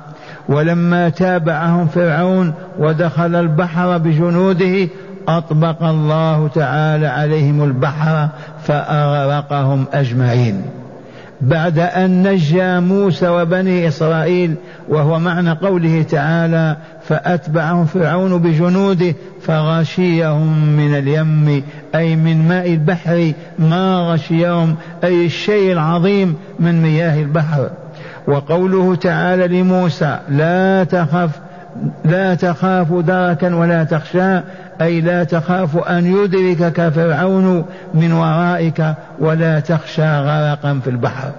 ولما 0.49 1.09
تابعهم 1.09 1.87
فرعون 1.87 2.53
ودخل 2.79 3.35
البحر 3.35 3.99
بجنوده 3.99 4.89
أطبق 5.29 5.83
الله 5.83 6.49
تعالى 6.49 7.07
عليهم 7.07 7.65
البحر 7.65 8.29
فأغرقهم 8.65 9.85
أجمعين. 9.93 10.63
بعد 11.43 11.79
أن 11.79 12.29
نجى 12.29 12.81
موسى 12.81 13.29
وبني 13.29 13.89
إسرائيل 13.89 14.55
وهو 14.89 15.19
معنى 15.19 15.51
قوله 15.51 16.03
تعالى 16.03 16.77
فأتبعهم 17.09 17.85
فرعون 17.85 18.39
بجنوده 18.39 19.15
فغشيهم 19.43 20.77
من 20.77 20.95
اليم 20.95 21.63
أي 21.95 22.17
من 22.17 22.49
ماء 22.49 22.73
البحر 22.73 23.33
ما 23.59 24.13
غشيهم 24.13 24.75
أي 25.05 25.27
الشيء 25.27 25.73
العظيم 25.73 26.37
من 26.61 26.83
مياه 26.83 27.23
البحر. 27.23 27.71
وقوله 28.27 28.95
تعالى 28.95 29.61
لموسى 29.61 30.19
لا 30.29 30.85
تخف 30.85 31.31
لا 32.05 32.35
تخاف 32.35 32.93
دركا 32.93 33.55
ولا 33.55 33.85
تخشى 33.85 34.41
أي 34.81 35.01
لا 35.01 35.25
تخاف 35.25 35.77
أن 35.77 36.07
يدركك 36.07 36.89
فرعون 36.89 37.65
من 37.95 38.13
ورائك 38.13 38.95
ولا 39.19 39.61
تخشى 39.61 40.19
غرقا 40.19 40.81
في 40.85 40.91
البحر. 40.91 41.31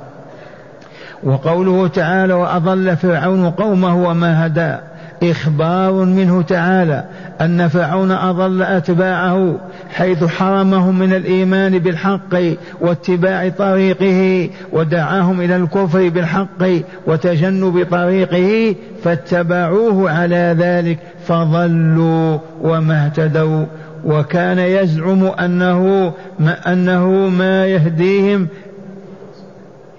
وقوله 1.24 1.88
تعالى 1.88 2.34
وأضل 2.34 2.98
فرعون 2.98 3.52
قومه 3.52 3.96
وما 3.96 4.46
هدى. 4.46 4.76
إخبار 5.24 5.92
منه 5.92 6.42
تعالى 6.42 7.04
أن 7.42 7.68
فرعون 7.68 8.12
أضل 8.12 8.62
أتباعه 8.62 9.60
حيث 9.90 10.24
حرمهم 10.24 11.00
من 11.00 11.14
الإيمان 11.14 11.80
بالحق 11.80 12.36
واتباع 12.82 13.50
طريقه 13.50 14.50
ودعاهم 14.72 15.42
إلى 15.42 15.56
الكفر 15.56 16.10
بالحق 16.10 16.64
وتجنب 17.08 17.88
طريقه 17.92 18.76
فاتبعوه 19.04 20.12
على 20.12 20.56
ذلك 20.60 21.00
فضلوا 21.28 22.38
وما 22.62 23.06
اهتدوا 23.06 23.66
وكان 24.06 24.60
يزعم 24.60 25.26
أنه 25.26 26.14
ما 26.40 26.74
أنه 26.74 27.10
ما 27.30 27.66
يهديهم 27.68 28.48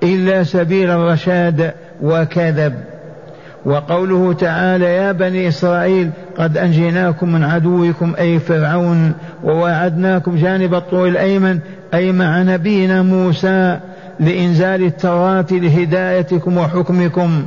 إلا 0.02 0.42
سبيل 0.42 0.90
الرشاد 0.90 1.72
وكذب 2.02 2.74
وقوله 3.64 4.32
تعالى 4.32 4.84
يا 4.84 5.12
بني 5.12 5.48
إسرائيل 5.48 6.10
قد 6.38 6.58
أنجيناكم 6.58 7.32
من 7.32 7.44
عدوكم 7.44 8.12
أي 8.18 8.38
فرعون 8.38 9.12
ووعدناكم 9.44 10.36
جانب 10.36 10.74
الطور 10.74 11.08
الأيمن 11.08 11.58
أي 11.94 12.12
مع 12.12 12.42
نبينا 12.42 13.02
موسى 13.02 13.78
لإنزال 14.20 14.82
التوراة 14.82 15.46
لهدايتكم 15.50 16.58
وحكمكم 16.58 17.44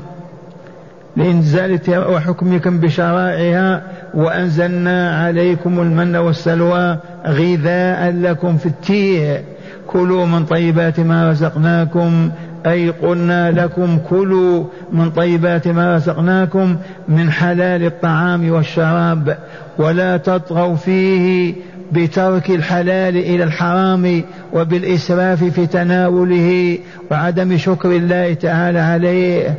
لإنزال 1.18 1.80
وحكمكم 1.90 2.80
بشرائعها 2.80 3.82
وأنزلنا 4.14 5.24
عليكم 5.26 5.80
المن 5.80 6.16
والسلوى 6.16 6.98
غذاء 7.28 8.12
لكم 8.12 8.58
في 8.58 8.66
التيه. 8.66 9.44
كلوا 9.88 10.26
من 10.26 10.46
طيبات 10.46 11.00
ما 11.00 11.32
رزقناكم 11.32 12.30
أي 12.66 12.90
قلنا 12.90 13.52
لكم 13.52 13.98
كلوا 14.10 14.64
من 14.92 15.10
طيبات 15.10 15.68
ما 15.68 15.96
رزقناكم 15.96 16.76
من 17.10 17.32
حلال 17.32 17.86
الطعام 17.86 18.52
والشراب 18.52 19.38
ولا 19.78 20.18
تطغوا 20.18 20.76
فيه 20.76 21.54
بترك 21.92 22.50
الحلال 22.50 23.18
إلى 23.18 23.44
الحرام 23.44 24.24
وبالإسراف 24.54 25.44
في 25.44 25.66
تناوله 25.66 26.78
وعدم 27.12 27.58
شكر 27.58 27.92
الله 27.92 28.34
تعالى 28.34 28.80
عليه. 28.80 29.56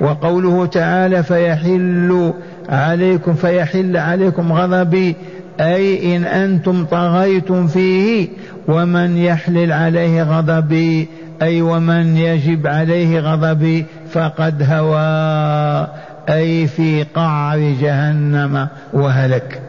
وقوله 0.00 0.66
تعالى 0.66 1.22
فيحل 1.22 2.32
عليكم 2.68 3.34
فيحل 3.34 3.96
عليكم 3.96 4.52
غضبي 4.52 5.16
أي 5.60 6.16
إن 6.16 6.24
أنتم 6.24 6.84
طغيتم 6.84 7.66
فيه 7.66 8.28
ومن 8.68 9.16
يحلل 9.16 9.72
عليه 9.72 10.22
غضبي. 10.22 11.08
أي 11.42 11.62
ومن 11.62 12.16
يجب 12.16 12.66
عليه 12.66 13.20
غضبي 13.20 13.86
فقد 14.12 14.62
هوى 14.70 15.86
أي 16.28 16.66
في 16.66 17.02
قعر 17.14 17.58
جهنم 17.58 18.68
وهلك. 18.92 19.60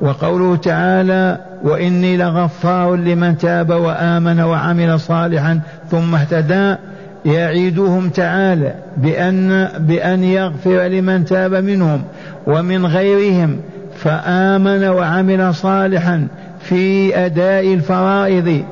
وقوله 0.00 0.56
تعالى 0.56 1.38
وإني 1.62 2.16
لغفار 2.16 2.94
لمن 2.94 3.38
تاب 3.38 3.70
وآمن 3.70 4.40
وعمل 4.40 5.00
صالحا 5.00 5.60
ثم 5.90 6.14
اهتدى 6.14 6.76
يعيدهم 7.24 8.08
تعالى 8.08 8.74
بأن 8.96 9.68
بأن 9.78 10.24
يغفر 10.24 10.86
لمن 10.86 11.24
تاب 11.24 11.54
منهم 11.54 12.02
ومن 12.46 12.86
غيرهم 12.86 13.56
فآمن 13.96 14.84
وعمل 14.84 15.54
صالحا 15.54 16.26
في 16.60 17.16
أداء 17.26 17.74
الفرائض. 17.74 18.62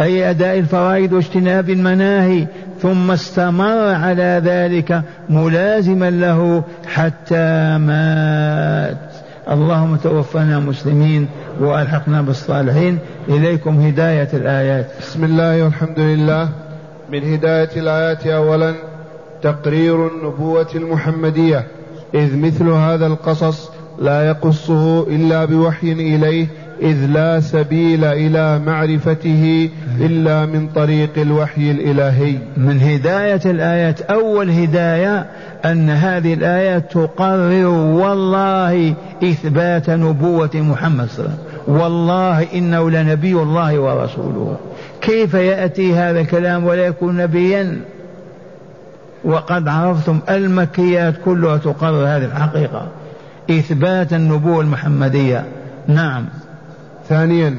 أي 0.00 0.30
أداء 0.30 0.58
الفرائض 0.58 1.12
واجتناب 1.12 1.70
المناهي 1.70 2.46
ثم 2.82 3.10
استمر 3.10 3.94
على 3.94 4.42
ذلك 4.44 5.02
ملازما 5.30 6.10
له 6.10 6.62
حتى 6.86 7.78
مات. 7.78 9.12
اللهم 9.50 9.96
توفنا 9.96 10.58
مسلمين 10.58 11.28
وألحقنا 11.60 12.22
بالصالحين. 12.22 12.98
إليكم 13.28 13.80
هداية 13.80 14.28
الآيات. 14.34 14.86
بسم 15.00 15.24
الله 15.24 15.64
والحمد 15.64 15.98
لله. 15.98 16.48
من 17.12 17.32
هداية 17.32 17.70
الآيات 17.76 18.26
اولا 18.26 18.74
تقرير 19.42 20.08
النبوة 20.08 20.68
المحمدية. 20.74 21.66
إذ 22.14 22.36
مثل 22.36 22.68
هذا 22.68 23.06
القصص 23.06 23.70
لا 23.98 24.28
يقصه 24.28 25.02
إلا 25.02 25.44
بوحي 25.44 25.92
إليه 25.92 26.46
إذ 26.82 27.06
لا 27.06 27.40
سبيل 27.40 28.04
إلى 28.04 28.58
معرفته 28.58 29.70
إلا 30.00 30.46
من 30.46 30.68
طريق 30.68 31.10
الوحي 31.16 31.70
الإلهي. 31.70 32.38
من 32.56 32.80
هداية 32.80 33.40
الآيات 33.46 34.00
أول 34.00 34.50
هداية 34.50 35.26
أن 35.64 35.90
هذه 35.90 36.34
الآيات 36.34 36.92
تقرر 36.92 37.66
والله 37.66 38.94
إثبات 39.24 39.90
نبوة 39.90 40.50
محمد 40.54 41.08
صلى 41.08 41.26
الله 41.26 41.36
عليه 41.38 41.62
وسلم. 41.62 41.80
والله 41.80 42.46
إنه 42.54 42.90
لنبي 42.90 43.32
الله 43.32 43.78
ورسوله. 43.78 44.56
كيف 45.00 45.34
يأتي 45.34 45.94
هذا 45.94 46.20
الكلام 46.20 46.64
ولا 46.64 46.86
يكون 46.86 47.16
نبيا؟ 47.16 47.80
وقد 49.24 49.68
عرفتم 49.68 50.18
المكيات 50.30 51.14
كلها 51.24 51.56
تقرر 51.56 52.06
هذه 52.06 52.24
الحقيقة. 52.24 52.88
إثبات 53.50 54.12
النبوة 54.12 54.60
المحمدية. 54.60 55.44
نعم. 55.88 56.24
ثانيا 57.08 57.58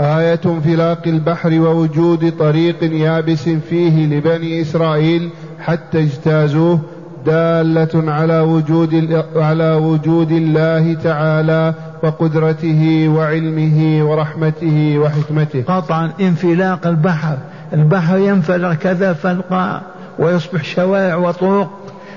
آية 0.00 0.40
انفلاق 0.46 1.02
البحر 1.06 1.60
ووجود 1.60 2.32
طريق 2.38 2.76
يابس 2.82 3.48
فيه 3.48 4.06
لبني 4.06 4.60
إسرائيل 4.62 5.30
حتى 5.60 5.98
اجتازوه 5.98 6.80
دالة 7.26 8.12
على 8.12 8.40
وجود 8.40 9.24
على 9.36 9.74
وجود 9.74 10.30
الله 10.32 10.94
تعالى 10.94 11.74
وقدرته 12.02 13.08
وعلمه 13.08 14.10
ورحمته 14.10 14.98
وحكمته. 14.98 15.62
قطعا 15.62 16.12
انفلاق 16.20 16.86
البحر، 16.86 17.36
البحر 17.72 18.18
ينفلق 18.18 18.74
كذا 18.74 19.12
فلقا 19.12 19.82
ويصبح 20.18 20.64
شوارع 20.64 21.16
وطرق 21.16 21.70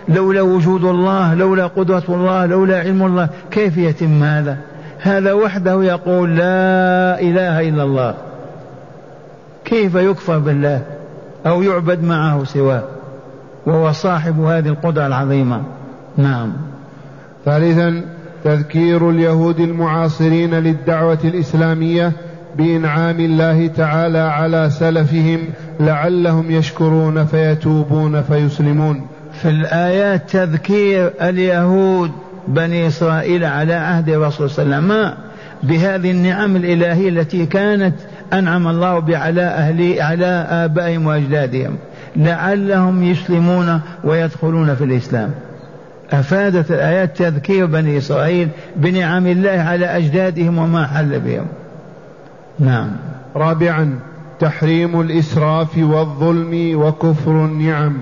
لولا 0.10 0.42
وجود 0.42 0.84
الله، 0.84 1.34
لولا 1.34 1.68
قدرة 1.68 2.04
الله، 2.10 2.46
لولا 2.46 2.80
علم 2.80 3.04
الله، 3.04 3.30
كيف 3.52 3.78
يتم 3.78 4.24
هذا؟ 4.24 4.58
هذا 5.04 5.34
وحده 5.34 5.84
يقول 5.84 6.38
لا 6.38 7.22
إله 7.22 7.70
إلا 7.70 7.84
الله. 7.84 8.16
كيف 9.66 9.96
يكفر 9.96 10.40
بالله 10.40 10.82
أو 11.46 11.62
يعبد 11.62 12.04
معه 12.04 12.44
سواه؟ 12.44 12.84
وهو 13.66 13.92
صاحب 13.92 14.40
هذه 14.40 14.68
القدرة 14.68 15.08
العظيمة. 15.08 15.62
نعم. 16.18 16.54
ثالثا 17.46 18.02
تذكير 18.44 19.10
اليهود 19.10 19.60
المعاصرين 19.60 20.54
للدعوة 20.54 21.20
الإسلامية 21.24 22.12
بإنعام 22.58 23.20
الله 23.20 23.68
تعالى 23.68 24.20
على 24.20 24.70
سلفهم 24.70 25.40
لعلهم 25.80 26.52
يشكرون 26.52 27.26
فيتوبون 27.26 28.22
فيسلمون. 28.22 29.08
في 29.42 29.50
الآيات 29.50 30.30
تذكير 30.30 31.14
اليهود 31.22 32.12
بني 32.48 32.88
إسرائيل 32.88 33.46
على 33.46 33.74
عهد 33.74 34.10
الرسول 34.10 34.50
صلى 34.50 34.66
الله 34.66 34.76
عليه 34.76 34.86
وسلم. 34.86 35.18
بهذه 35.64 36.12
النعم 36.12 36.56
الإلهية 36.56 37.10
التي 37.10 37.46
كانت 37.46 37.96
أنعم 38.34 38.68
الله 38.68 39.18
على 39.18 39.42
أهل 39.42 40.02
على 40.02 40.48
آبائهم 40.50 41.06
وأجدادهم. 41.06 41.78
لعلهم 42.16 43.04
يسلمون 43.04 43.82
ويدخلون 44.04 44.76
في 44.76 44.84
الإسلام. 44.84 45.32
أفادت 46.12 46.72
الآيات 46.72 47.18
تذكير 47.18 47.66
بني 47.66 47.98
إسرائيل 47.98 48.48
بنعم 48.76 49.28
الله 49.28 49.52
على 49.52 49.86
أجدادهم 49.86 50.58
وما 50.58 50.88
حل 50.88 51.20
بهم. 51.20 51.46
نعم. 52.60 52.92
رابعا 53.36 54.00
تحريم 54.40 55.02
الإسراف 55.02 55.78
والظلم 55.78 56.82
وكفر 56.82 57.46
النعم. 57.46 57.94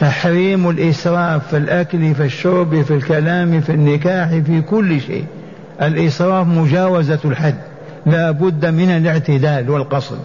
تحريم 0.00 0.70
الإسراف 0.70 1.48
في 1.48 1.56
الأكل 1.56 2.14
في 2.14 2.24
الشرب 2.24 2.82
في 2.82 2.94
الكلام 2.94 3.60
في 3.60 3.72
النكاح 3.72 4.28
في 4.28 4.60
كل 4.60 5.00
شيء. 5.00 5.24
الإسراف 5.82 6.46
مجاوزة 6.46 7.18
الحد 7.24 7.54
لا 8.06 8.30
بد 8.30 8.66
من 8.66 8.90
الاعتدال 8.90 9.70
والقصد 9.70 10.18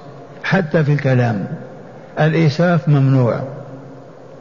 حتى 0.44 0.84
في 0.84 0.94
الكلام. 0.94 1.48
الإسراف 2.20 2.90
ممنوع 2.90 3.42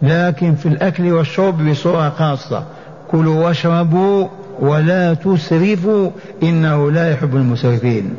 لكن 0.02 0.54
في 0.54 0.66
الأكل 0.66 1.12
والشرب 1.12 1.68
بصورة 1.68 2.08
خاصة. 2.08 2.64
كلوا 3.10 3.44
واشربوا 3.46 4.28
ولا 4.58 5.14
تسرفوا 5.14 6.10
إنه 6.42 6.90
لا 6.90 7.12
يحب 7.12 7.36
المسرفين. 7.36 8.14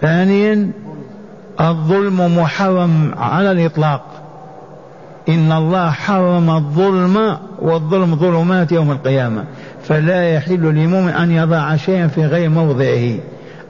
ثانيا 0.00 0.70
الظلم 1.60 2.38
محرم 2.38 3.14
على 3.16 3.50
الإطلاق. 3.52 4.09
إن 5.34 5.52
الله 5.52 5.90
حرم 5.90 6.50
الظلم 6.50 7.36
والظلم 7.58 8.16
ظلمات 8.16 8.72
يوم 8.72 8.90
القيامة. 8.90 9.44
فلا 9.82 10.34
يحل 10.34 10.74
لمؤمن 10.74 11.08
أن 11.08 11.30
يضع 11.30 11.76
شيئا 11.76 12.06
في 12.06 12.26
غير 12.26 12.48
موضعه. 12.48 13.14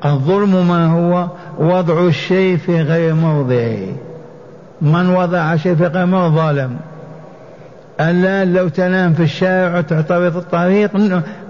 الظلم 0.05 0.69
ما 0.69 0.87
هو؟ 0.87 1.29
وضع 1.59 2.07
الشيء 2.07 2.57
في 2.57 2.83
غير 2.83 3.15
موضعه. 3.15 3.87
من 4.83 5.11
وضع 5.11 5.57
شيء 5.57 5.75
في 5.75 5.87
غير 5.87 6.07
موضع؟ 6.07 6.37
ظالم. 6.37 6.77
الآن 8.01 8.53
لو 8.53 8.69
تنام 8.69 9.13
في 9.13 9.23
الشارع 9.23 9.79
وتعترض 9.79 10.37
الطريق 10.37 10.97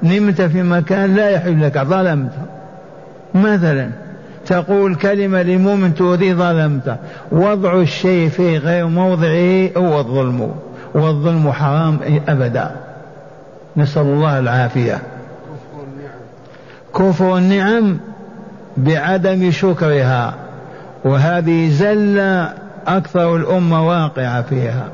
نمت 0.02 0.42
في 0.42 0.62
مكان 0.62 1.14
لا 1.16 1.30
يحل 1.30 1.62
لك. 1.62 1.78
ظلمت. 1.78 2.32
مثلا. 3.34 4.09
تقول 4.50 4.94
كلمة 4.94 5.42
لمؤمن 5.42 5.94
تؤذي 5.94 6.34
ظلمت 6.34 6.96
وضع 7.32 7.80
الشيء 7.80 8.28
في 8.28 8.58
غير 8.58 8.86
موضعه 8.86 9.70
هو 9.76 10.00
الظلم. 10.00 10.54
والظلم 10.94 11.52
حرام 11.52 11.98
أبدا. 12.28 12.70
نسأل 13.76 14.02
الله 14.02 14.38
العافية. 14.38 14.98
كفر 16.94 17.38
النعم 17.38 17.98
بعدم 18.76 19.50
شكرها. 19.50 20.34
وهذه 21.04 21.70
زلة 21.70 22.52
أكثر 22.86 23.36
الأمة 23.36 23.88
واقعة 23.88 24.42
فيها. 24.42 24.84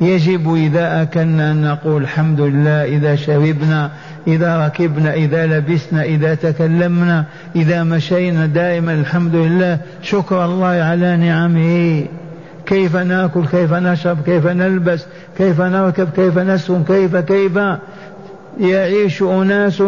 يجب 0.00 0.54
إذا 0.54 1.02
أكلنا 1.02 1.50
أن 1.50 1.62
نقول 1.62 2.02
الحمد 2.02 2.40
لله 2.40 2.84
إذا 2.84 3.16
شربنا 3.16 3.90
إذا 4.26 4.66
ركبنا 4.66 5.14
إذا 5.14 5.46
لبسنا 5.46 6.02
إذا 6.02 6.34
تكلمنا 6.34 7.24
إذا 7.56 7.82
مشينا 7.82 8.46
دائما 8.46 8.92
الحمد 8.92 9.34
لله 9.34 9.78
شكر 10.02 10.44
الله 10.44 10.66
على 10.66 11.16
نعمه. 11.16 12.04
كيف 12.66 12.96
نأكل؟ 12.96 13.46
كيف 13.46 13.72
نشرب؟ 13.72 14.22
كيف 14.26 14.46
نلبس؟ 14.46 15.06
كيف 15.38 15.60
نركب؟ 15.60 16.08
كيف 16.16 16.38
نسكن 16.38 16.84
كيف؟ 16.84 17.16
كيف؟ 17.16 17.58
يعيش 18.60 19.22
أناس 19.22 19.82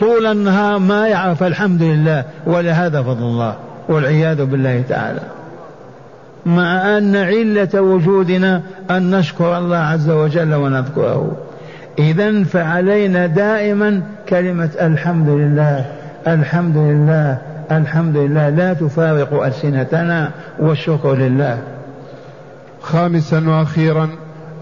طول 0.00 0.26
النهار 0.26 0.78
ما 0.78 1.08
يعرف 1.08 1.42
الحمد 1.42 1.82
لله. 1.82 2.24
ولا 2.46 2.72
هذا 2.72 3.02
فضل 3.02 3.22
الله 3.22 3.56
والعياذ 3.88 4.44
بالله 4.44 4.82
تعالى. 4.88 5.20
مع 6.46 6.98
أن 6.98 7.16
علة 7.16 7.80
وجودنا 7.80 8.62
أن 8.90 9.10
نشكر 9.10 9.58
الله 9.58 9.76
عز 9.76 10.10
وجل 10.10 10.54
ونذكره. 10.54 11.36
إذا 11.98 12.44
فعلينا 12.44 13.26
دائما 13.26 14.02
كلمة 14.28 14.70
الحمد 14.80 15.28
لله 15.28 15.84
الحمد 16.26 16.76
لله 16.76 17.38
الحمد 17.70 18.16
لله. 18.16 18.48
لا 18.48 18.72
تفارق 18.74 19.42
ألسنتنا 19.42 20.30
والشكر 20.60 21.14
لله. 21.14 21.58
خامسا 22.82 23.48
وأخيرا 23.48 24.08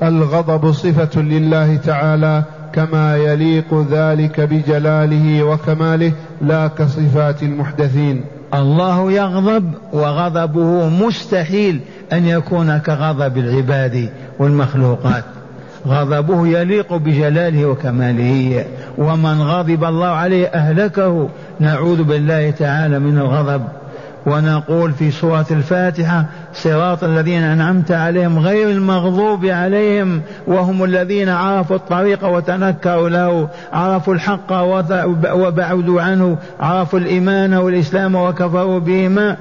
الغضب 0.02 0.72
صفة 0.72 1.20
لله 1.22 1.76
تعالى 1.76 2.42
كما 2.72 3.16
يليق 3.16 3.86
ذلك 3.90 4.40
بجلاله 4.40 5.42
وكماله 5.42 6.12
لا 6.42 6.66
كصفات 6.66 7.42
المحدثين. 7.42 8.24
الله 8.54 9.12
يغضب 9.12 9.72
وغضبه 9.92 10.88
مستحيل 10.88 11.80
أن 12.12 12.24
يكون 12.24 12.78
كغضب 12.78 13.38
العباد 13.38 14.08
والمخلوقات. 14.38 15.24
غضبه 15.88 16.46
يليق 16.46 16.94
بجلاله 16.94 17.66
وكماله. 17.66 18.64
ومن 18.98 19.42
غضب 19.42 19.84
الله 19.84 20.06
عليه 20.06 20.46
أهلكه. 20.46 21.28
نعوذ 21.60 22.02
بالله 22.02 22.50
تعالى 22.50 22.98
من 22.98 23.18
الغضب. 23.18 23.62
ونقول 24.26 24.92
في 24.92 25.10
سورة 25.10 25.46
الفاتحة 25.50 26.24
صراط 26.54 27.04
الذين 27.04 27.42
أنعمت 27.42 27.92
عليهم 27.92 28.38
غير 28.38 28.70
المغضوب 28.70 29.46
عليهم 29.46 30.20
وهم 30.46 30.84
الذين 30.84 31.28
عرفوا 31.28 31.76
الطريق 31.76 32.24
وتنكروا 32.24 33.08
له. 33.08 33.48
عرفوا 33.72 34.14
الحق 34.14 34.52
وبعدوا 35.32 36.02
عنه. 36.02 36.36
عرفوا 36.60 36.98
الإيمان 36.98 37.54
والإسلام 37.54 38.14
وكفروا 38.14 38.78
بهما. 38.78 39.36